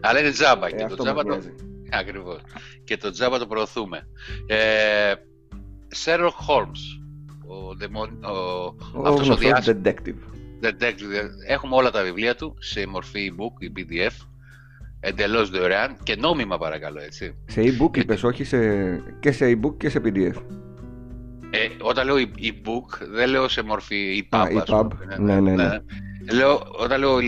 Αλλά 0.00 0.20
είναι 0.20 0.30
τζάμπα. 0.30 0.66
Ε, 0.66 0.70
και 0.70 0.84
το 0.84 0.96
τζάμπα 0.96 1.24
το... 1.24 1.38
Ακριβώς. 1.90 2.40
Και 2.84 2.96
το 2.96 3.10
τζάμπα 3.10 3.38
το 3.38 3.46
προωθούμε. 3.46 4.06
Ε, 4.46 5.12
Sherlock 6.04 6.36
Holmes. 6.48 6.82
Ο, 7.46 7.74
δαιμον, 7.74 8.24
ο, 8.24 8.30
ο, 8.94 9.08
αυτός 9.08 9.28
ο 9.28 9.38
detective. 9.40 9.86
detective. 9.86 10.14
Έχουμε 11.46 11.74
όλα 11.76 11.90
τα 11.90 12.02
βιβλία 12.02 12.34
του 12.34 12.56
σε 12.58 12.86
μορφή 12.86 13.32
e-book 13.32 13.62
ή 13.62 13.72
PDF. 13.76 14.26
Εντελώς 15.00 15.50
δωρεάν 15.50 15.96
και 16.02 16.16
νόμιμα 16.16 16.58
παρακαλώ 16.58 17.00
έτσι. 17.00 17.34
Σε 17.46 17.62
e-book 17.62 17.96
είπες, 17.96 18.22
όχι 18.22 18.44
σε... 18.44 18.58
και 19.20 19.32
σε 19.32 19.50
e-book 19.50 19.76
και 19.76 19.88
σε 19.88 20.00
PDF. 20.04 20.34
Ε, 21.50 21.68
όταν 21.80 22.06
λέω 22.06 22.16
e-book 22.18 23.06
δεν 23.10 23.28
λέω 23.28 23.48
σε 23.48 23.62
μορφή 23.62 24.28
e-pub. 24.30 24.46
Ah, 24.46 24.64
e-pub. 24.64 24.88
Ναι, 25.18 25.40
ναι, 25.40 25.54
ναι. 25.54 25.64
ναι. 25.64 25.78
Λέω, 26.32 26.62
όταν 26.78 27.00
λέω 27.00 27.18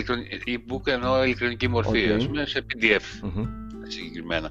e-book 0.46 0.86
εννοώ 0.86 1.24
ηλεκτρονική 1.24 1.68
μορφή, 1.68 2.06
okay. 2.08 2.16
ας 2.16 2.26
πούμε, 2.26 2.46
σε 2.46 2.64
PDF 2.68 3.26
mm-hmm. 3.26 3.46
συγκεκριμένα. 3.88 4.50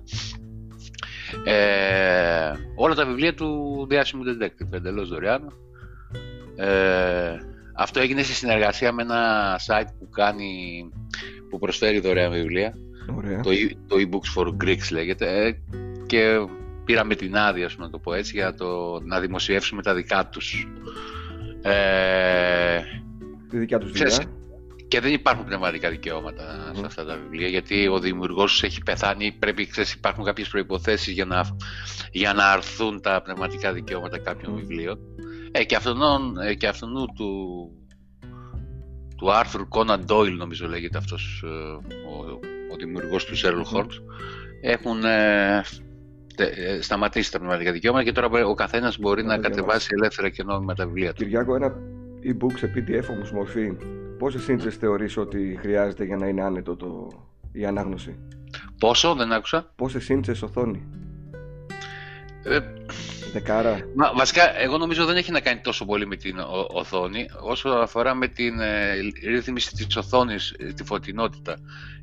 Ε, 1.44 2.52
όλα 2.76 2.96
τα 2.96 3.06
βιβλία 3.06 3.34
του 3.34 3.86
διάσημου 3.90 4.24
detective, 4.24 4.72
εντελώς 4.74 5.10
δωρεάν. 5.10 5.54
Ε, 6.56 7.38
αυτό 7.74 8.00
έγινε 8.00 8.24
σε 8.24 8.34
συνεργασία 8.34 8.92
με 8.92 9.02
ένα 9.02 9.60
site 9.68 9.90
που 10.00 10.10
κάνει, 10.10 10.84
που 11.50 11.60
προσφέρει 11.60 12.00
δωρεάν 12.00 12.32
βιβλία. 12.32 12.74
Ωραία. 13.16 13.40
Το, 13.40 13.50
e, 13.50 13.72
το 13.88 13.96
e-books 14.00 14.42
for 14.42 14.48
Greeks 14.64 14.92
λέγεται 14.92 15.46
ε, 15.46 15.52
και 16.06 16.38
πήραμε 16.86 17.16
την 17.16 17.38
άδεια, 17.38 17.70
να 17.78 17.90
το 17.90 18.00
πω 18.00 18.14
έτσι, 18.14 18.32
για 18.36 18.54
το, 18.54 19.00
να 19.04 19.20
δημοσιεύσουμε 19.20 19.82
τα 19.82 19.94
δικά 19.94 20.28
τους. 20.28 20.68
Ε, 21.62 22.80
Τη 23.50 23.58
δικιά 23.58 23.78
τους 23.78 23.92
δουλειά. 23.92 24.26
Και 24.88 25.00
δεν 25.00 25.14
υπάρχουν 25.14 25.46
πνευματικά 25.46 25.90
δικαιώματα 25.90 26.72
σε 26.76 26.86
αυτά 26.86 27.06
τα 27.06 27.18
βιβλία, 27.24 27.48
γιατί 27.48 27.88
ο 27.88 28.00
δημιουργός 28.00 28.52
τους 28.52 28.64
έχει 28.64 28.84
πεθάνει, 28.84 29.32
πρέπει, 29.40 29.68
ξέρεις, 29.68 29.94
υπάρχουν 29.94 30.24
κάποιες 30.24 30.48
προϋποθέσεις 30.48 31.14
για 31.14 31.26
να, 31.26 31.58
για 32.12 32.34
να 32.34 32.52
αρθούν 32.52 33.02
τα 33.02 33.22
πνευματικά 33.22 33.74
δικαιώματα 33.74 34.18
κάποιων 34.18 34.56
βιβλίων. 34.56 35.00
Ε, 35.52 35.64
και 35.64 35.76
αυτόν, 35.76 36.38
ε, 36.38 36.54
και 36.54 36.68
αυτόν 36.68 36.94
του, 37.16 37.72
του 39.18 39.32
Άρθρου 39.32 39.68
Conan 39.70 40.00
Doyle, 40.08 40.36
νομίζω 40.38 40.68
λέγεται 40.68 40.98
αυτός 40.98 41.44
ε, 41.46 41.48
ο, 42.10 42.40
ο 42.74 42.76
δημιουργός 42.80 43.26
του 43.26 43.36
Sherlock 43.38 43.78
Holmes, 43.78 44.02
έχουν 44.62 45.04
ε, 45.04 45.64
ε, 46.36 46.82
σταματήσει 46.82 47.32
τα 47.32 47.38
πνευματικά 47.38 47.72
δικαιώματα 47.72 48.04
και 48.04 48.12
τώρα 48.12 48.46
ο 48.46 48.54
καθένας 48.54 48.98
μπορεί 48.98 49.24
να, 49.24 49.38
κατεβάσει 49.38 49.88
ελεύθερα 49.92 50.30
και 50.30 50.44
νόμιμα 50.44 50.74
τα 50.74 50.86
βιβλία 50.86 51.14
του. 51.14 51.24
Κυριάκο, 51.24 51.56
ένα 51.56 51.74
e-book 52.24 52.58
σε 52.58 52.74
PDF 52.76 53.06
όμως 53.10 53.32
μορφή, 53.32 53.78
πόσες 54.18 54.48
ίντσες 54.48 54.76
θεωρείς 54.76 55.18
ότι 55.18 55.58
χρειάζεται 55.62 56.04
για 56.04 56.16
να 56.16 56.28
είναι 56.28 56.42
άνετο 56.42 56.76
το, 56.76 57.08
η 57.52 57.66
ανάγνωση; 57.66 58.20
Πόσο, 58.80 59.16
δεν 59.16 59.32
άκουσα. 59.32 59.72
Πόσες 59.76 60.10
ίντσες 60.10 60.42
οθόνη; 60.42 60.84
Ε, 62.44 62.60
Δεκάρα. 63.34 63.80
Μα, 63.96 64.12
βασικά, 64.16 64.60
εγώ 64.60 64.78
νομίζω 64.78 65.06
δεν 65.06 65.16
έχει 65.16 65.32
να 65.32 65.40
κάνει 65.40 65.60
τόσο 65.60 65.86
πολύ 65.86 66.08
με 66.08 66.16
την 66.16 66.36
οθόνη, 66.74 67.26
όσο 67.42 67.70
αφορά 67.70 68.16
με 68.16 68.28
την 68.28 68.60
ε, 68.60 68.94
ρύθμιση 69.28 69.76
της 69.76 69.96
οθόνης, 69.96 70.56
ε, 70.60 70.74
τη 70.74 70.84
φωτεινότητα 70.84 71.58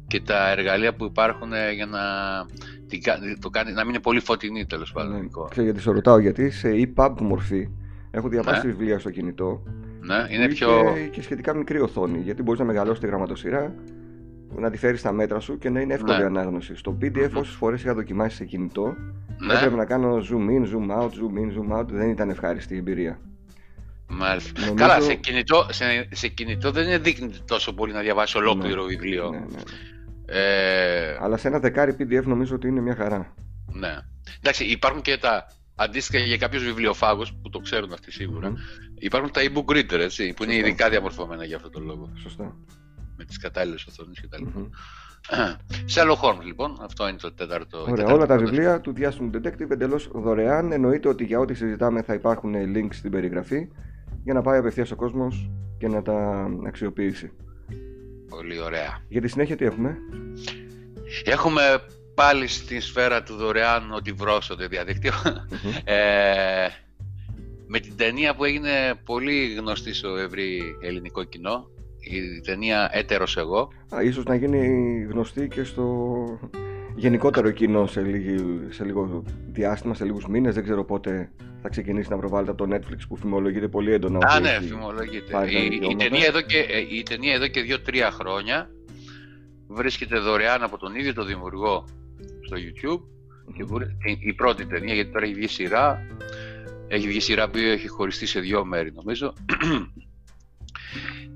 και 0.06 0.20
τα 0.20 0.50
εργαλεία 0.50 0.94
που 0.94 1.04
υπάρχουν 1.04 1.52
ε, 1.52 1.72
για 1.72 1.86
να, 1.86 2.00
την, 2.88 3.00
το 3.40 3.50
κάνει, 3.50 3.72
να 3.72 3.80
μην 3.80 3.94
είναι 3.94 4.02
πολύ 4.02 4.20
φωτεινή 4.20 4.66
τέλος 4.66 4.92
πάντων. 4.92 5.12
Ναι. 5.12 5.28
Ξέρω 5.50 5.64
γιατί 5.64 5.80
σε 5.80 5.90
ρωτάω, 5.90 6.18
γιατί 6.18 6.50
σε 6.50 6.68
EPUB 6.68 7.14
μορφή 7.20 7.68
έχω 8.10 8.28
διαβάσει 8.28 8.66
ναι. 8.66 8.72
βιβλία 8.72 8.98
στο 8.98 9.10
κινητό. 9.10 9.62
Ναι, 10.00 10.26
είναι 10.30 10.48
πιο. 10.48 10.96
και 11.10 11.22
σχετικά 11.22 11.54
μικρή 11.54 11.80
οθόνη, 11.80 12.18
γιατί 12.18 12.42
μπορείς 12.42 12.60
να 12.60 12.66
μεγαλώσεις 12.66 13.00
τη 13.00 13.06
γραμματοσυρά, 13.06 13.74
να 14.56 14.70
τη 14.70 14.76
φέρεις 14.76 15.00
στα 15.00 15.12
μέτρα 15.12 15.40
σου 15.40 15.58
και 15.58 15.70
να 15.70 15.80
είναι 15.80 15.94
εύκολη 15.94 16.18
ναι. 16.18 16.24
ανάγνωση. 16.24 16.76
Στο 16.76 16.98
PDF, 17.02 17.30
όσες 17.32 17.54
φορές 17.54 17.82
είχα 17.82 17.94
δοκιμάσει 17.94 18.36
σε 18.36 18.44
κινητό, 18.44 18.94
ναι. 19.38 19.54
έπρεπε 19.54 19.76
να 19.76 19.84
κάνω 19.84 20.16
zoom 20.16 20.50
in, 20.50 20.64
zoom 20.64 21.00
out, 21.00 21.08
zoom 21.08 21.38
in, 21.38 21.58
zoom 21.58 21.78
out. 21.78 21.86
Δεν 21.86 22.08
ήταν 22.08 22.30
ευχάριστη 22.30 22.74
η 22.74 22.76
εμπειρία. 22.76 23.20
Μάλιστα. 24.08 24.60
Νομίζω... 24.60 24.74
Καλά, 24.74 25.00
σε 25.00 25.14
κινητό, 25.14 25.66
σε, 25.70 26.08
σε 26.10 26.28
κινητό 26.28 26.70
δεν 26.70 26.84
είναι 26.84 26.98
δείχνει 26.98 27.30
τόσο 27.46 27.74
πολύ 27.74 27.92
να 27.92 28.00
διαβάσει 28.00 28.36
ολόκληρο 28.36 28.82
ναι. 28.82 28.88
βιβλίο. 28.88 29.30
Ναι, 29.30 29.38
ναι. 29.38 29.60
Ε... 30.26 31.16
Αλλά 31.20 31.36
σε 31.36 31.48
ένα 31.48 31.58
δεκάρι 31.58 31.96
PDF 31.98 32.22
νομίζω 32.24 32.54
ότι 32.54 32.68
είναι 32.68 32.80
μια 32.80 32.94
χαρά. 32.94 33.34
Ναι. 33.72 33.98
Εντάξει, 34.38 34.64
υπάρχουν 34.64 35.02
και 35.02 35.16
τα 35.16 35.46
αντίστοιχα 35.74 36.24
για 36.24 36.36
κάποιους 36.36 36.64
βιβλιοφάγους 36.64 37.32
που 37.42 37.50
το 37.50 37.58
ξέρουν 37.58 37.92
αυτοί 37.92 38.12
σίγουρα. 38.12 38.52
Mm. 38.52 38.56
Υπάρχουν 38.98 39.30
τα 39.30 39.40
e-book 39.44 39.76
reader, 39.76 39.98
έτσι, 39.98 40.32
που 40.32 40.42
Σωστά. 40.42 40.44
είναι 40.44 40.54
ειδικά 40.54 40.88
διαμορφωμένα 40.88 41.44
για 41.44 41.56
αυτόν 41.56 41.70
τον 41.70 41.84
λόγο. 41.84 42.12
Σωστά. 42.22 42.56
Με 43.18 43.24
τις 43.24 43.38
κατάλληλες 43.38 43.86
οθόνες 43.86 44.20
κτλ. 44.20 44.44
Mm-hmm. 44.44 44.68
Sherlock 45.94 46.20
Holmes, 46.20 46.44
λοιπόν, 46.44 46.76
αυτό 46.80 47.08
είναι 47.08 47.18
το 47.18 47.32
τέταρτο. 47.32 47.86
Ωραία, 47.88 48.06
όλα 48.06 48.26
τα 48.26 48.36
βιβλία 48.36 48.80
του 48.80 48.92
διάσημου 48.92 49.30
detective 49.34 49.70
εντελώς 49.70 50.10
δωρεάν. 50.14 50.72
Εννοείται 50.72 51.08
ότι 51.08 51.24
για 51.24 51.38
ό,τι 51.38 51.54
συζητάμε 51.54 52.02
θα 52.02 52.14
υπάρχουν 52.14 52.54
links 52.54 52.94
στην 52.94 53.10
περιγραφή 53.10 53.68
για 54.24 54.34
να 54.34 54.42
πάει 54.42 54.58
απευθείας 54.58 54.90
ο 54.90 54.96
κόσμος 54.96 55.50
και 55.78 55.88
να 55.88 56.02
τα 56.02 56.48
αξιοποιήσει. 56.66 57.32
Πολύ 58.28 58.60
ωραία. 58.60 58.98
Για 59.08 59.20
τη 59.20 59.28
συνέχεια 59.28 59.56
τι 59.56 59.64
έχουμε; 59.64 59.96
Έχουμε 61.24 61.62
πάλι 62.14 62.46
στη 62.46 62.80
σφαίρα 62.80 63.22
του 63.22 63.34
δωρεάν 63.34 63.92
ότι 63.92 64.12
βρώσω 64.12 64.56
το 64.56 64.68
διαδικτυο 64.68 65.12
ε, 65.84 66.66
με 67.66 67.80
την 67.80 67.96
ταινία 67.96 68.34
που 68.34 68.44
έγινε 68.44 68.94
πολύ 69.04 69.54
γνωστή 69.54 69.92
στο 69.92 70.16
ευρύ 70.16 70.76
ελληνικό 70.80 71.24
κοινό, 71.24 71.70
η 72.16 72.40
ταινία 72.40 72.90
«Έτερος 72.92 73.36
εγώ». 73.36 73.72
Α, 73.94 74.02
ίσως 74.02 74.24
να 74.24 74.34
γίνει 74.34 74.58
γνωστή 75.10 75.48
και 75.48 75.64
στο 75.64 76.14
γενικότερο 76.96 77.50
κοινό 77.50 77.86
σε, 77.86 78.04
σε 78.68 78.84
λίγο 78.84 79.22
διάστημα, 79.46 79.94
σε 79.94 80.04
λίγους 80.04 80.26
μήνες, 80.26 80.54
δεν 80.54 80.62
ξέρω 80.62 80.84
πότε 80.84 81.30
θα 81.62 81.68
ξεκινήσει 81.68 82.10
να 82.10 82.18
προβάλλεται 82.18 82.50
από 82.50 82.66
το 82.66 82.76
Netflix 82.76 82.98
που 83.08 83.16
φημολογείται 83.16 83.68
πολύ 83.68 83.92
έντονα. 83.92 84.18
Α, 84.28 84.40
ναι, 84.40 84.60
φημολογείται. 84.60 85.46
Η, 85.50 85.80
η, 85.90 85.96
ταινία 85.96 86.26
εδώ 86.26 86.40
και, 86.40 86.58
ε, 86.58 86.96
η 86.96 87.02
ταινία 87.02 87.34
εδώ 87.34 87.46
και 87.46 87.60
δύο-τρία 87.60 88.10
χρόνια 88.10 88.70
βρίσκεται 89.68 90.18
δωρεάν 90.18 90.62
από 90.62 90.78
τον 90.78 90.94
ίδιο 90.94 91.14
τον 91.14 91.26
δημιουργό 91.26 91.84
στο 92.46 92.56
YouTube. 92.56 93.02
η, 94.20 94.32
πρώτη 94.34 94.66
ταινία, 94.66 94.94
γιατί 94.94 95.10
τώρα 95.10 95.24
έχει 95.24 95.34
βγει 95.34 95.48
σειρά. 95.48 96.06
Έχει 96.88 97.06
βγει 97.08 97.20
σειρά 97.20 97.50
που 97.50 97.58
έχει 97.58 97.88
χωριστεί 97.88 98.26
σε 98.26 98.40
δύο 98.40 98.64
μέρη 98.64 98.92
νομίζω. 98.92 99.32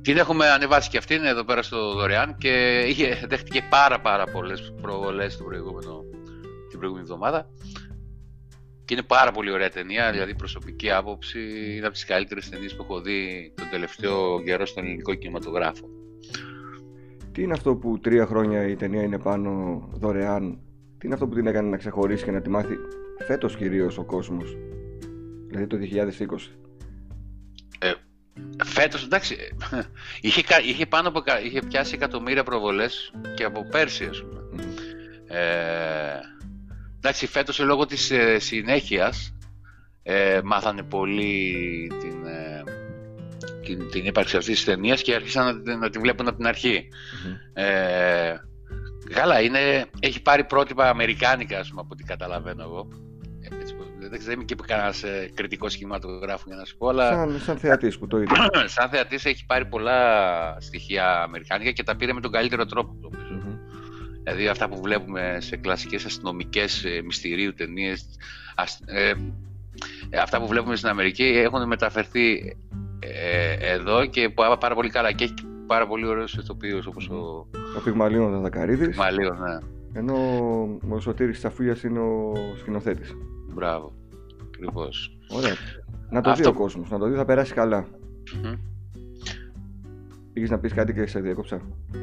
Την 0.03 0.17
έχουμε 0.17 0.51
ανεβάσει 0.51 0.91
και 0.91 0.99
αυτήν 0.99 1.25
εδώ 1.25 1.45
πέρα 1.45 1.63
στο 1.63 1.95
δωρεάν 1.95 2.37
και 2.39 2.85
είχε, 2.89 3.27
δέχτηκε 3.29 3.67
πάρα 3.71 4.01
πάρα 4.01 4.25
πολλές 4.27 4.75
προβολές 4.81 5.37
την 5.37 6.79
προηγούμενη 6.79 7.01
εβδομάδα. 7.01 7.51
Και 8.85 8.95
είναι 8.95 9.03
πάρα 9.03 9.33
πολύ 9.33 9.51
ωραία 9.51 9.69
ταινία, 9.69 10.11
δηλαδή 10.11 10.35
προσωπική 10.35 10.91
άποψη. 10.91 11.41
Είναι 11.77 11.87
από 11.87 11.95
τις 11.95 12.05
καλύτερες 12.05 12.49
ταινίες 12.49 12.77
που 12.77 12.83
έχω 12.83 13.01
δει 13.01 13.53
τον 13.57 13.67
τελευταίο 13.71 14.43
καιρό 14.43 14.67
στον 14.67 14.85
ελληνικό 14.85 15.15
κινηματογράφο. 15.15 15.89
Τι 17.33 17.43
είναι 17.43 17.53
αυτό 17.53 17.77
που 17.77 17.99
τρία 17.99 18.27
χρόνια 18.27 18.67
η 18.67 18.77
ταινία 18.77 19.03
είναι 19.03 19.19
πάνω 19.19 19.83
δωρεάν, 19.93 20.61
τι 20.99 21.07
είναι 21.07 21.15
αυτό 21.15 21.27
που 21.27 21.35
την 21.35 21.47
έκανε 21.47 21.69
να 21.69 21.77
ξεχωρίσει 21.77 22.25
και 22.25 22.31
να 22.31 22.41
τη 22.41 22.51
μάθει 22.51 22.75
φέτος 23.27 23.57
κυρίως 23.57 23.99
ο 23.99 24.05
κόσμος, 24.05 24.57
δηλαδή 25.47 25.67
το 25.67 25.77
2020. 25.77 26.62
Ε, 28.37 28.65
Φέτος, 28.65 29.05
εντάξει, 29.05 29.37
είχε, 30.21 30.43
είχε, 30.65 30.87
πάνω 30.87 31.09
από, 31.09 31.23
είχε 31.45 31.63
πιάσει 31.69 31.95
εκατομμύρια 31.95 32.45
προβολές 32.45 33.13
και 33.37 33.45
από 33.45 33.65
πέρσι, 33.65 34.05
ας 34.05 34.23
πούμε. 34.23 34.65
Ε, 35.27 36.21
Εντάξει, 37.05 37.27
φέτος 37.27 37.59
λόγω 37.59 37.87
της 37.87 38.11
ε, 38.11 38.39
συνέχειας 38.39 39.35
ε, 40.03 40.41
μάθανε 40.45 40.83
πολύ 40.83 41.91
την, 42.01 42.27
ε, 42.27 42.63
την, 43.63 43.91
την 43.91 44.05
ύπαρξη 44.05 44.37
αυτής 44.37 44.55
της 44.55 44.65
ταινίας 44.65 45.03
και 45.03 45.15
άρχισαν 45.15 45.63
να, 45.65 45.77
να 45.77 45.91
τη 45.91 45.99
βλέπουν 45.99 46.29
από 46.29 46.37
την 46.37 46.47
αρχή. 46.47 46.89
Ε, 47.53 48.35
καλά, 49.15 49.41
είναι, 49.41 49.85
έχει 50.01 50.23
πάρει 50.23 50.45
πρότυπα 50.45 50.89
αμερικάνικα, 50.89 51.59
ας 51.59 51.69
πούμε, 51.69 51.81
από 51.81 51.91
ό,τι 51.93 52.05
καταλαβαίνω 52.05 52.63
εγώ. 52.63 52.89
Ε, 54.13 54.17
δεν 54.17 54.19
ξέρω, 54.19 54.33
είμαι 54.33 54.45
και 54.45 54.55
κανένας 54.67 55.03
ε, 55.03 55.31
κριτικός 55.35 55.73
σχηματογράφο 55.73 56.45
για 56.47 56.57
να 56.57 56.65
σου 56.65 56.77
πω, 56.77 56.89
αλλά. 56.89 57.11
Σαν, 57.11 57.41
σαν 57.41 57.57
θεατή 57.57 57.89
που 57.99 58.07
το 58.07 58.19
είδες. 58.19 58.39
σαν 58.77 58.89
θεατής 58.89 59.25
έχει 59.25 59.47
πάρει 59.47 59.65
πολλά 59.65 60.01
στοιχεία 60.61 61.23
αμερικάνικα 61.23 61.71
και 61.71 61.83
τα 61.83 61.97
πήρε 61.97 62.13
με 62.13 62.21
τον 62.21 62.31
καλύτερο 62.31 62.67
τρόπο, 62.67 62.97
Δηλαδή 64.23 64.49
αυτά 64.49 64.69
που 64.69 64.81
βλέπουμε 64.83 65.37
σε 65.41 65.57
κλασικές 65.57 66.05
αστυνομικές 66.05 66.85
ε, 66.85 67.03
μυστηρίου 67.05 67.55
ταινίες, 67.55 68.07
ε, 68.85 69.09
ε, 70.11 70.19
αυτά 70.19 70.41
που 70.41 70.47
βλέπουμε 70.47 70.77
στην 70.77 70.89
Αμερική 70.89 71.25
έχουν 71.25 71.67
μεταφερθεί 71.67 72.57
ε, 72.99 73.73
εδώ 73.73 74.07
και 74.07 74.29
πάρα 74.59 74.75
πολύ 74.75 74.91
καλά 74.91 75.13
και 75.13 75.25
έχει 75.25 75.35
πάρα 75.67 75.87
πολύ 75.87 76.07
ωραίους 76.07 76.35
ηθοποιούς 76.35 76.87
όπως 76.87 77.09
ο... 77.09 77.47
Ο 77.77 77.81
Πυγμαλίων 77.85 78.31
Δαδακαρίδης. 78.31 78.89
Πυγμαλίων, 78.89 79.39
ναι. 79.41 79.59
Ενώ 79.95 80.15
ο 80.89 81.01
Σωτήρης 81.01 81.39
Σαφούγιας 81.39 81.83
είναι 81.83 81.99
ο 81.99 82.33
σκηνοθέτης. 82.59 83.15
Μπράβο, 83.55 83.93
ακριβώς. 84.63 85.19
Ωραία. 85.31 85.55
Να 86.11 86.21
το 86.21 86.31
Αυτό... 86.31 86.43
δει 86.43 86.49
ο 86.49 86.53
κόσμος, 86.53 86.91
να 86.91 86.99
το 86.99 87.07
δει 87.07 87.17
θα 87.17 87.25
περάσει 87.25 87.55
καλά. 87.55 87.87
Mm-hmm. 87.87 88.59
Είχε 90.33 90.47
να 90.47 90.59
πεις 90.59 90.73
κάτι 90.73 90.93
και 90.95 91.07
σε 91.07 91.21
διέκοψα. 91.21 91.61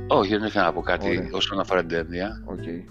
Όχι, 0.08 0.38
δεν 0.38 0.48
ήθελα 0.48 0.66
να 0.66 0.74
πω 0.74 0.82
κάτι 0.82 1.08
Ωραία. 1.08 1.30
όσον 1.32 1.60
αφορά 1.60 1.80
την 1.80 1.90
ταινία. 1.90 2.44
Okay. 2.48 2.84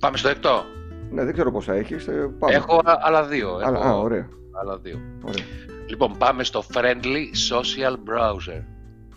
Πάμε 0.00 0.16
στο 0.16 0.28
εκτό. 0.28 0.64
Ναι, 1.10 1.24
δεν 1.24 1.32
ξέρω 1.32 1.50
πόσα 1.50 1.74
έχεις. 1.74 2.06
Ε, 2.06 2.30
Έχω 2.46 2.80
άλλα 2.84 3.24
δύο. 3.26 3.54
Άλλα, 3.54 3.78
Έχω... 3.78 3.88
Α, 3.88 3.98
ωραία. 3.98 4.28
Άλλα 4.60 4.78
δύο. 4.78 5.00
Ωραία. 5.22 5.44
Λοιπόν, 5.86 6.16
πάμε 6.18 6.44
στο 6.44 6.62
Friendly 6.74 7.24
Social 7.52 7.92
Browser. 7.92 8.62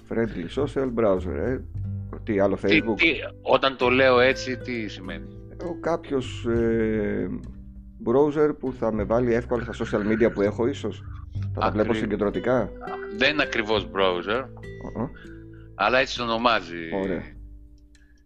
Friendly 0.09 0.63
Social 0.63 0.93
Browser, 0.95 1.35
ε. 1.35 1.59
Τι 2.23 2.39
άλλο 2.39 2.57
Facebook; 2.61 2.95
Τι, 2.95 3.11
όταν 3.41 3.77
το 3.77 3.89
λέω 3.89 4.19
έτσι, 4.19 4.57
τι 4.57 4.87
σημαίνει; 4.87 5.27
Ο 5.63 5.79
κάποιος 5.79 6.45
ε, 6.45 7.29
browser 8.05 8.55
που 8.59 8.73
θα 8.79 8.93
με 8.93 9.03
βάλει 9.03 9.33
εύκολα 9.33 9.73
στα 9.73 9.85
social 9.85 10.11
media 10.11 10.33
που 10.33 10.41
έχω 10.41 10.67
ίσως. 10.67 11.03
Θα 11.53 11.59
τα 11.59 11.71
βλέπω 11.71 11.93
συγκεντρωτικά. 11.93 12.69
Δεν 13.17 13.33
είναι 13.33 13.43
ακριβώς 13.43 13.87
browser, 13.93 14.45
αλλά 15.75 15.99
έτσι 15.99 16.17
το 16.17 16.23
ονομάζει 16.23 16.95
Ωραία. 17.03 17.23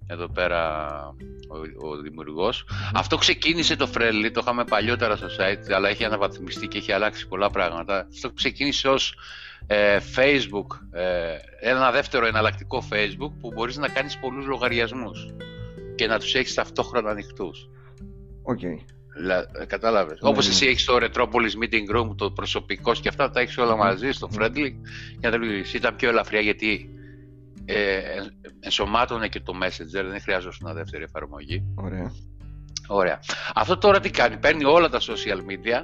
εδώ 0.07 0.27
πέρα 0.27 0.95
ο, 1.49 1.87
ο 1.89 2.01
δημιουργός. 2.01 2.65
Αυτό 2.93 3.17
ξεκίνησε 3.17 3.75
το 3.75 3.89
Friendly, 3.95 4.29
το 4.33 4.39
είχαμε 4.43 4.63
παλιότερα 4.63 5.15
στο 5.15 5.27
site, 5.27 5.71
αλλά 5.75 5.89
έχει 5.89 6.05
αναβαθμιστεί 6.05 6.67
και 6.67 6.77
έχει 6.77 6.91
αλλάξει 6.91 7.27
πολλά 7.27 7.49
πράγματα. 7.49 8.07
Αυτό 8.11 8.31
ξεκίνησε 8.31 8.87
ως 8.87 9.15
ε, 9.67 9.97
Facebook, 10.15 10.79
ε, 10.91 11.35
ένα 11.59 11.91
δεύτερο 11.91 12.25
εναλλακτικό 12.25 12.83
Facebook 12.91 13.31
που 13.41 13.51
μπορείς 13.53 13.77
να 13.77 13.87
κάνεις 13.87 14.17
πολλούς 14.17 14.45
λογαριασμούς 14.45 15.33
και 15.95 16.07
να 16.07 16.19
τους 16.19 16.35
έχεις 16.35 16.53
ταυτόχρονα 16.53 17.09
ανοιχτούς. 17.09 17.69
Okay. 18.43 18.98
Ε, 19.61 19.65
Κατάλαβες. 19.65 20.17
Mm. 20.21 20.29
Όπω 20.29 20.39
εσύ 20.39 20.67
έχεις 20.67 20.85
το 20.85 20.97
Retropolis 21.01 21.63
Meeting 21.63 21.97
Room, 21.97 22.15
το 22.15 22.31
προσωπικό 22.31 22.93
και 22.93 23.09
αυτά, 23.09 23.29
τα 23.29 23.39
έχεις 23.39 23.57
όλα 23.57 23.75
μαζί 23.75 24.11
στο 24.11 24.29
Friendly. 24.37 24.73
Για 25.19 25.29
να 25.29 25.37
ήταν 25.73 25.95
πιο 25.95 26.09
ελαφριά 26.09 26.39
γιατί 26.39 26.89
ε, 27.65 27.99
ενσωμάτωνε 28.59 29.27
και 29.27 29.39
το 29.39 29.53
Messenger, 29.63 30.05
δεν 30.09 30.21
χρειάζεται 30.21 30.55
μια 30.61 30.73
δεύτερη 30.73 31.03
εφαρμογή. 31.03 31.63
Ωραία. 31.75 32.11
Ωραία. 32.87 33.19
Αυτό 33.55 33.77
τώρα 33.77 33.99
τι 33.99 34.09
κάνει, 34.09 34.37
παίρνει 34.37 34.63
όλα 34.63 34.89
τα 34.89 34.99
social 34.99 35.37
media. 35.37 35.83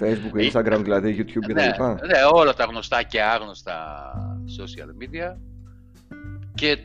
Facebook, 0.00 0.52
Instagram, 0.52 0.80
δηλαδή 0.82 1.16
YouTube 1.18 1.46
κτλ. 1.46 1.54
Ναι, 1.54 1.66
ναι, 1.66 2.18
όλα 2.32 2.54
τα 2.54 2.64
γνωστά 2.64 3.02
και 3.02 3.22
άγνωστα 3.22 3.74
social 4.58 5.02
media 5.02 5.36
και 6.54 6.78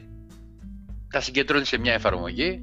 τα 1.12 1.22
συγκεντρώνει 1.22 1.66
σε 1.66 1.78
μια 1.78 1.94
εφαρμογή 1.94 2.60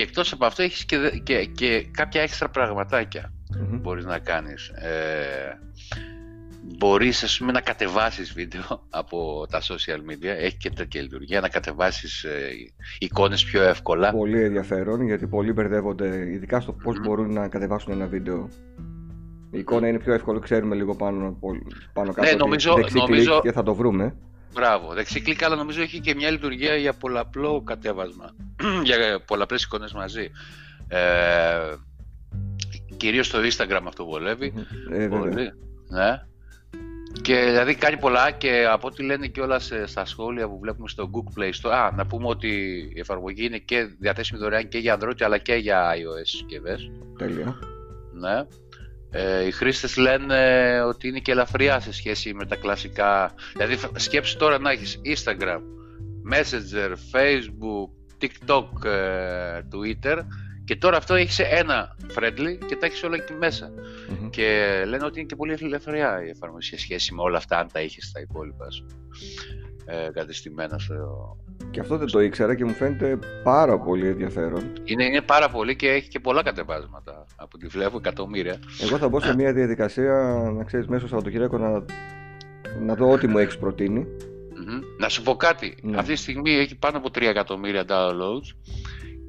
και 0.00 0.06
εκτός 0.06 0.32
από 0.32 0.44
αυτό 0.44 0.62
έχεις 0.62 0.84
και, 0.84 1.20
και, 1.22 1.44
και 1.44 1.86
κάποια 1.90 2.22
έξτρα 2.22 2.48
πραγματάκια 2.48 3.32
mm-hmm. 3.32 3.78
μπορείς 3.80 4.04
να 4.04 4.18
κάνεις. 4.18 4.68
Ε, 4.68 5.58
μπορείς 6.78 7.22
ας 7.22 7.38
πούμε 7.38 7.52
να 7.52 7.60
κατεβάσεις 7.60 8.32
βίντεο 8.32 8.86
από 8.90 9.46
τα 9.50 9.60
social 9.60 10.10
media, 10.10 10.36
έχει 10.38 10.56
και 10.56 10.70
τέτοια 10.70 11.02
λειτουργία, 11.02 11.40
να 11.40 11.48
κατεβάσεις 11.48 12.24
ε, 12.24 12.50
εικόνες 12.98 13.44
πιο 13.44 13.62
εύκολα. 13.62 14.10
Πολύ 14.10 14.42
ενδιαφέρον 14.42 15.02
γιατί 15.02 15.26
πολλοί 15.26 15.52
μπερδεύονται 15.52 16.30
ειδικά 16.30 16.60
στο 16.60 16.72
πώς 16.72 17.00
μπορούν 17.00 17.32
να 17.32 17.48
κατεβάσουν 17.48 17.92
ένα 17.92 18.06
βίντεο. 18.06 18.48
Η 19.50 19.58
εικόνα 19.58 19.88
είναι 19.88 19.98
πιο 19.98 20.12
εύκολο, 20.12 20.38
ξέρουμε 20.38 20.74
λίγο 20.74 20.96
πάνω, 20.96 21.38
πάνω 21.92 22.12
κάτω. 22.12 22.30
Ναι, 22.30 22.36
νομίζω, 22.36 22.74
νομίζω... 22.92 23.40
και 23.40 23.52
θα 23.52 23.62
το 23.62 23.74
βρούμε. 23.74 24.16
Μπράβο. 24.52 24.94
Δεξί 24.94 25.20
κλικ, 25.20 25.42
αλλά 25.42 25.56
νομίζω 25.56 25.82
έχει 25.82 26.00
και 26.00 26.14
μια 26.14 26.30
λειτουργία 26.30 26.74
για 26.76 26.92
πολλαπλό 26.92 27.62
κατέβασμα. 27.62 28.34
για 28.84 29.20
πολλαπλές 29.26 29.62
εικόνες 29.62 29.92
μαζί. 29.92 30.30
Ε, 30.88 31.74
κυρίως 32.96 33.26
στο 33.26 33.38
Instagram 33.38 33.82
αυτό 33.86 34.04
βολεύει. 34.04 34.52
Ε, 34.92 35.06
Πολύ. 35.06 35.52
Ναι. 35.88 36.22
Και 37.22 37.44
δηλαδή 37.44 37.74
κάνει 37.74 37.96
πολλά 37.96 38.30
και 38.30 38.66
από 38.70 38.86
ό,τι 38.86 39.02
λένε 39.02 39.26
και 39.26 39.40
όλα 39.40 39.58
στα 39.84 40.04
σχόλια 40.04 40.48
που 40.48 40.58
βλέπουμε 40.58 40.88
στο 40.88 41.10
Google 41.12 41.40
Play 41.40 41.50
Store. 41.62 41.72
Α, 41.72 41.92
να 41.96 42.06
πούμε 42.06 42.26
ότι 42.26 42.48
η 42.94 43.00
εφαρμογή 43.00 43.44
είναι 43.44 43.58
και 43.58 43.88
διαθέσιμη 43.98 44.40
δωρεάν 44.40 44.68
και 44.68 44.78
για 44.78 44.98
Android 45.00 45.22
αλλά 45.22 45.38
και 45.38 45.54
για 45.54 45.92
iOS 45.94 46.26
συσκευές. 46.26 46.90
Τέλεια. 47.18 47.58
Ναι. 48.12 48.46
Ε, 49.10 49.46
οι 49.46 49.50
χρήστες 49.50 49.96
λένε 49.96 50.82
ότι 50.82 51.08
είναι 51.08 51.18
και 51.18 51.32
ελαφριά 51.32 51.80
σε 51.80 51.92
σχέση 51.92 52.34
με 52.34 52.46
τα 52.46 52.56
κλασικά. 52.56 53.34
Δηλαδή 53.52 53.78
σκέψου 53.96 54.36
τώρα 54.36 54.58
να 54.58 54.70
έχεις 54.70 55.00
Instagram, 55.04 55.60
Messenger, 56.32 56.90
Facebook, 56.90 57.90
TikTok, 58.20 58.84
ε, 58.84 59.60
Twitter 59.72 60.18
και 60.64 60.76
τώρα 60.76 60.96
αυτό 60.96 61.14
έχεις 61.14 61.38
ένα 61.38 61.96
friendly 62.18 62.58
και 62.66 62.76
τα 62.76 62.86
έχεις 62.86 63.02
όλα 63.02 63.16
εκεί 63.16 63.32
μέσα. 63.32 63.70
Και 64.30 64.82
λένε 64.86 65.04
ότι 65.04 65.18
είναι 65.18 65.28
και 65.28 65.36
πολύ 65.36 65.56
ελευθεριά 65.60 66.24
η 66.24 66.28
εφαρμογή 66.28 66.66
σε 66.66 66.78
σχέση 66.78 67.14
με 67.14 67.22
όλα 67.22 67.36
αυτά, 67.36 67.58
αν 67.58 67.68
τα 67.72 67.80
είχες 67.80 68.04
στα 68.04 68.20
υπόλοιπα 68.20 68.70
σου. 68.70 68.86
Ε, 69.92 70.10
κατεστημένα 70.12 70.78
στο. 70.78 71.36
Και 71.70 71.80
αυτό 71.80 71.96
δεν 71.96 72.06
το 72.06 72.20
ήξερα 72.20 72.54
και 72.54 72.64
μου 72.64 72.72
φαίνεται 72.72 73.18
πάρα 73.42 73.78
πολύ 73.78 74.06
ενδιαφέρον. 74.06 74.72
Είναι, 74.84 75.04
είναι 75.04 75.20
πάρα 75.20 75.48
πολύ 75.50 75.76
και 75.76 75.88
έχει 75.88 76.08
και 76.08 76.20
πολλά 76.20 76.42
κατεβάσματα. 76.42 77.26
Από 77.36 77.58
τη 77.58 77.66
βλέπω 77.66 77.96
εκατομμύρια. 77.96 78.58
Εγώ 78.82 78.98
θα 78.98 79.08
μπω 79.08 79.20
σε 79.20 79.34
μια 79.34 79.52
διαδικασία 79.52 80.12
να 80.56 80.64
ξέρεις 80.64 80.86
μέσα 80.86 80.98
στο 81.00 81.08
Σαββατοκύριακο 81.08 81.58
να, 81.58 81.84
να 82.80 82.94
δω 82.94 83.10
ό,τι 83.10 83.26
μου 83.26 83.38
έχεις 83.38 83.58
προτείνει. 83.58 84.06
Να 84.98 85.08
σου 85.08 85.22
πω 85.22 85.36
κάτι. 85.36 85.76
Ναι. 85.82 85.98
Αυτή 85.98 86.12
τη 86.12 86.18
στιγμή 86.18 86.50
έχει 86.50 86.76
πάνω 86.76 86.98
από 86.98 87.08
3 87.14 87.22
εκατομμύρια 87.22 87.84
downloads 87.88 88.74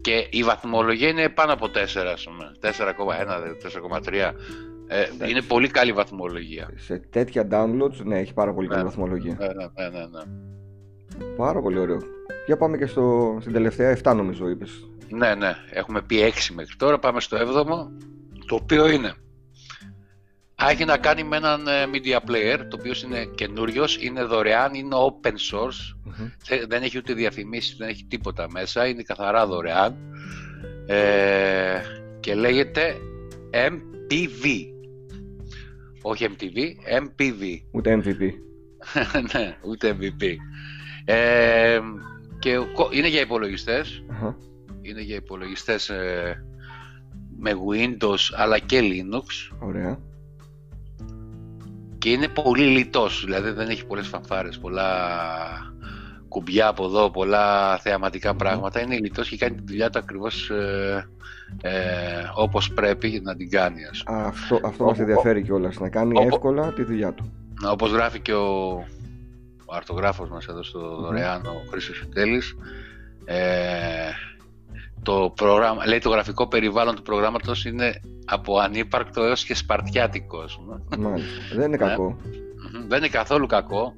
και 0.01 0.27
η 0.29 0.43
βαθμολογία 0.43 1.07
είναι 1.07 1.29
πάνω 1.29 1.53
από 1.53 1.65
4, 1.65 1.69
ας 2.13 2.23
πούμε. 2.23 2.51
4,1, 2.61 2.71
4,3. 4.01 4.33
Ε, 4.93 5.27
είναι 5.27 5.41
πολύ 5.41 5.67
καλή 5.67 5.91
βαθμολογία. 5.91 6.69
Σε 6.75 6.97
τέτοια 6.97 7.47
downloads, 7.51 8.03
ναι, 8.03 8.19
έχει 8.19 8.33
πάρα 8.33 8.53
πολύ 8.53 8.67
καλή 8.67 8.81
ναι. 8.81 8.87
βαθμολογία. 8.87 9.37
Ναι, 9.39 9.47
ναι, 9.47 9.89
ναι, 9.89 10.05
ναι. 10.05 10.23
Πάρα 11.35 11.61
πολύ 11.61 11.79
ωραίο. 11.79 11.97
Για 12.45 12.57
πάμε 12.57 12.77
και 12.77 12.85
στο, 12.85 13.37
στην 13.41 13.53
τελευταία 13.53 13.97
7 14.03 14.15
νομίζω 14.15 14.49
είπες. 14.49 14.89
Ναι, 15.09 15.35
ναι. 15.35 15.55
Έχουμε 15.71 16.01
πει 16.01 16.33
6 16.49 16.53
μέχρι 16.53 16.75
τώρα. 16.75 16.99
Πάμε 16.99 17.19
στο 17.19 17.37
7ο. 17.37 17.87
Το 18.45 18.55
οποίο 18.55 18.89
είναι 18.89 19.13
έχει 20.69 20.85
να 20.85 20.97
κάνει 20.97 21.23
με 21.23 21.37
έναν 21.37 21.67
ε, 21.67 21.85
media 21.93 22.29
player, 22.29 22.57
το 22.69 22.77
οποίος 22.79 23.03
είναι 23.03 23.25
καινούριος, 23.35 23.97
είναι 24.01 24.23
δωρεάν, 24.23 24.73
είναι 24.73 24.95
open 24.95 25.27
source, 25.27 25.95
δεν 26.67 26.83
έχει 26.83 26.97
ούτε 26.97 27.13
διαφημίσεις, 27.13 27.75
δεν 27.77 27.87
έχει 27.87 28.05
τίποτα 28.05 28.47
μέσα, 28.51 28.87
είναι 28.87 29.01
καθαρά 29.01 29.45
δωρεάν 29.47 29.95
ε, 30.87 31.81
και 32.19 32.35
λέγεται 32.35 32.95
MPV. 33.51 34.71
Όχι 36.01 36.27
MTV, 36.29 36.57
MPV. 37.01 37.61
Ούτε 37.71 38.01
MVP. 38.03 38.31
ναι, 39.33 39.57
ούτε 39.65 39.97
MVP. 39.99 40.35
Ε, 41.05 41.79
και 42.39 42.49
είναι 42.91 43.07
για 43.07 43.21
υπολογιστες 43.21 44.03
Είναι 44.81 45.01
για 45.01 45.15
υπολογιστές 45.15 45.89
ε, 45.89 46.45
με 47.37 47.51
Windows 47.69 48.19
αλλά 48.35 48.59
και 48.59 48.79
Linux. 48.81 49.55
Ωραία 49.59 49.99
και 52.01 52.09
είναι 52.09 52.27
πολύ 52.27 52.65
λιτός, 52.65 53.23
δηλαδή 53.25 53.49
δεν 53.49 53.69
έχει 53.69 53.85
πολλές 53.85 54.07
φανφάρες, 54.07 54.59
πολλά 54.59 55.70
κουμπιά 56.31 56.67
από 56.67 56.85
εδώ, 56.85 57.09
πολλά 57.09 57.77
θεαματικά 57.77 58.35
πράγματα. 58.35 58.81
Είναι 58.81 58.97
λιτός 58.97 59.29
και 59.29 59.37
κάνει 59.37 59.55
τη 59.55 59.63
δουλειά 59.65 59.89
του 59.89 59.99
ακριβώς 59.99 60.49
ε, 60.49 61.07
ε, 61.61 61.71
όπως 62.35 62.73
πρέπει 62.73 63.21
να 63.23 63.35
την 63.35 63.49
κάνει. 63.49 63.85
Ας 63.91 64.03
Αυτό, 64.05 64.59
αυτό 64.63 64.83
μας 64.83 64.99
ενδιαφέρει 64.99 65.43
κιόλας, 65.43 65.79
να 65.79 65.89
κάνει 65.89 66.25
εύκολα 66.25 66.73
τη 66.73 66.83
δουλειά 66.83 67.13
του. 67.13 67.31
Όπως 67.71 67.91
γράφει 67.91 68.19
και 68.19 68.33
ο, 68.33 68.71
ο 69.65 69.75
αρτογράφος 69.75 70.29
μας 70.29 70.45
εδώ 70.47 70.63
στο 70.63 70.79
δωρεάν, 70.79 71.45
ο 71.45 71.69
Χρήστος 71.69 72.03
Τέλης, 72.13 72.55
ε, 73.25 73.39
το 75.03 75.33
πρόγραμμα, 75.35 75.87
λέει 75.87 75.99
το 75.99 76.09
γραφικό 76.09 76.47
περιβάλλον 76.47 76.95
του 76.95 77.01
προγράμματος 77.01 77.65
είναι 77.65 78.01
από 78.25 78.57
ανύπαρκτο 78.57 79.23
έως 79.23 79.45
και 79.45 79.55
σπαρτιάτικο. 79.55 80.43
Μάλιστα. 80.97 81.55
Δεν 81.55 81.65
είναι 81.65 81.67
ναι. 81.67 81.77
κακό. 81.77 82.17
Δεν 82.87 82.97
είναι 82.97 83.07
καθόλου 83.07 83.47
κακό. 83.47 83.95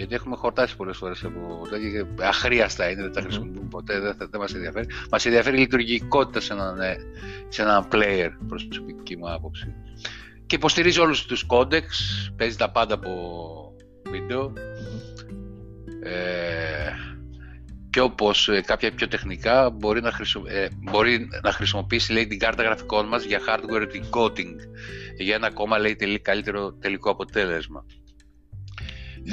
Γιατί 0.00 0.14
έχουμε 0.14 0.36
χορτάσει 0.36 0.76
πολλές 0.76 0.96
φορές 0.96 1.24
από 1.24 1.66
τέτοια. 1.70 2.06
Αχρείαστα 2.20 2.90
είναι, 2.90 3.02
δεν 3.02 3.12
τα 3.12 3.20
χρησιμοποιούμε 3.20 3.68
ποτέ, 3.68 4.00
δεν, 4.00 4.16
δεν 4.18 4.40
μας 4.40 4.54
ενδιαφέρει. 4.54 4.86
Μας 5.10 5.26
ενδιαφέρει 5.26 5.56
η 5.56 5.60
λειτουργικότητα 5.60 6.40
σε 6.40 6.52
έναν, 6.52 6.80
ε, 6.80 6.96
σε 7.48 7.62
έναν 7.62 7.88
player, 7.92 8.28
προσωπική 8.48 9.16
μου 9.16 9.32
άποψη. 9.32 9.74
Και 10.46 10.56
υποστηρίζει 10.56 11.00
όλους 11.00 11.26
τους 11.26 11.44
codecs, 11.44 11.98
παίζει 12.36 12.56
τα 12.56 12.70
πάντα 12.70 12.94
από 12.94 13.10
βίντεο. 14.10 14.52
Ε, 16.02 16.90
και 17.90 18.00
όπως 18.00 18.48
ε, 18.48 18.60
κάποια 18.60 18.92
πιο 18.92 19.08
τεχνικά 19.08 19.70
μπορεί 19.70 20.00
να, 20.00 20.12
χρησιμο... 20.12 20.44
ε, 20.48 20.68
μπορεί 20.90 21.28
να 21.42 21.52
χρησιμοποιήσει 21.52 22.12
λέει, 22.12 22.26
την 22.26 22.38
κάρτα 22.38 22.62
γραφικών 22.62 23.08
μας 23.08 23.24
για 23.24 23.40
hardware 23.46 23.82
decoding 23.82 24.54
για 25.18 25.34
ένα 25.34 25.46
ακόμα 25.46 25.78
λέει, 25.78 25.96
τελει... 25.96 26.20
καλύτερο 26.20 26.72
τελικό 26.72 27.10
αποτέλεσμα. 27.10 27.84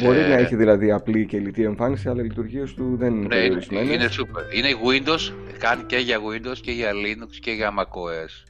Μπορεί 0.03 0.19
ε, 0.19 0.27
να 0.27 0.33
έχει 0.33 0.55
δηλαδή 0.55 0.91
απλή 0.91 1.25
και 1.25 1.39
λιτή 1.39 1.63
εμφάνιση, 1.63 2.09
αλλά 2.09 2.21
οι 2.21 2.23
λειτουργίες 2.23 2.73
του 2.73 2.95
δεν 2.97 3.15
είναι 3.15 3.27
ναι, 3.27 3.43
Είναι, 3.79 3.93
είναι 3.93 4.09
super. 4.11 4.55
Είναι 4.55 4.69
Windows, 4.87 5.33
κάνει 5.57 5.83
και 5.83 5.97
για 5.97 6.17
Windows 6.17 6.57
και 6.61 6.71
για 6.71 6.91
Linux 6.91 7.35
και 7.41 7.51
για 7.51 7.71
macOS. 7.79 8.47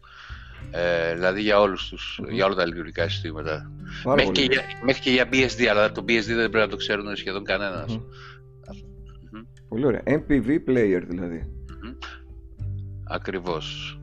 Ε, 0.72 1.14
δηλαδή 1.14 1.42
για, 1.42 1.60
όλους 1.60 1.90
τους, 1.90 2.20
για 2.30 2.46
όλα 2.46 2.56
τα 2.56 2.66
λειτουργικά 2.66 3.10
συστήματα. 3.10 3.72
Μέχρι 4.06 4.32
και, 4.32 4.42
για, 4.42 4.62
μέχρι 4.84 5.02
και, 5.02 5.10
για, 5.10 5.30
BSD, 5.32 5.66
αλλά 5.66 5.92
το 5.92 6.02
BSD 6.02 6.26
δεν 6.26 6.36
πρέπει 6.36 6.58
να 6.58 6.68
το 6.68 6.76
ξέρουν 6.76 7.16
σχεδόν 7.16 7.44
κανένας. 7.44 8.00
Πολύ 9.68 9.86
ωραία. 9.86 10.02
MPV 10.06 10.48
player 10.70 11.02
δηλαδή. 11.08 11.52
Ακριβώς. 13.10 14.00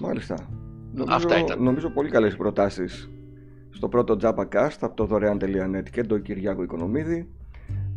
Μάλιστα. 0.00 0.48
Νομίζω, 0.92 1.16
Αυτά 1.16 1.38
ήταν. 1.38 1.62
Νομίζω 1.62 1.90
πολύ 1.90 2.08
καλές 2.08 2.36
προτάσεις 2.36 3.08
στο 3.78 3.88
πρώτο 3.88 4.16
Japa 4.20 4.48
Cast 4.54 4.76
από 4.80 4.94
το 4.96 5.04
δωρεάν.net 5.04 5.90
και 5.90 6.02
τον 6.02 6.22
Κυριάκο 6.22 6.62
Οικονομίδη. 6.62 7.28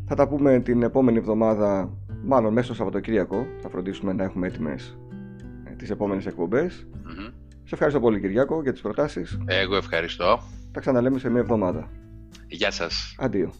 Θα 0.06 0.16
τα 0.16 0.28
πούμε 0.28 0.60
την 0.60 0.84
επόμενη 0.84 1.18
εβδομάδα, 1.18 1.94
μάλλον 2.24 2.54
μέσα 2.54 2.66
στο 2.66 2.76
Σαββατοκύριακο. 2.76 3.46
Θα 3.62 3.70
φροντίσουμε 3.70 4.14
να 4.14 4.24
έχουμε 4.24 4.48
έτοιμες 4.48 4.98
ε, 5.64 5.76
τις 5.76 5.90
επόμενες 5.90 6.26
εκπομπές. 6.26 6.88
Mm-hmm. 6.94 7.34
Σε 7.64 7.74
ευχαριστώ 7.74 8.00
πολύ 8.00 8.20
Κυριάκο 8.20 8.62
για 8.62 8.72
τις 8.72 8.82
προτάσεις. 8.82 9.38
Εγώ 9.46 9.76
ευχαριστώ. 9.76 10.40
Τα 10.72 10.80
ξαναλέμε 10.80 11.20
σε 11.20 11.30
μια 11.30 11.40
εβδομάδα. 11.40 11.90
Γεια 12.48 12.72
σας. 12.72 13.16
Αντίο. 13.20 13.54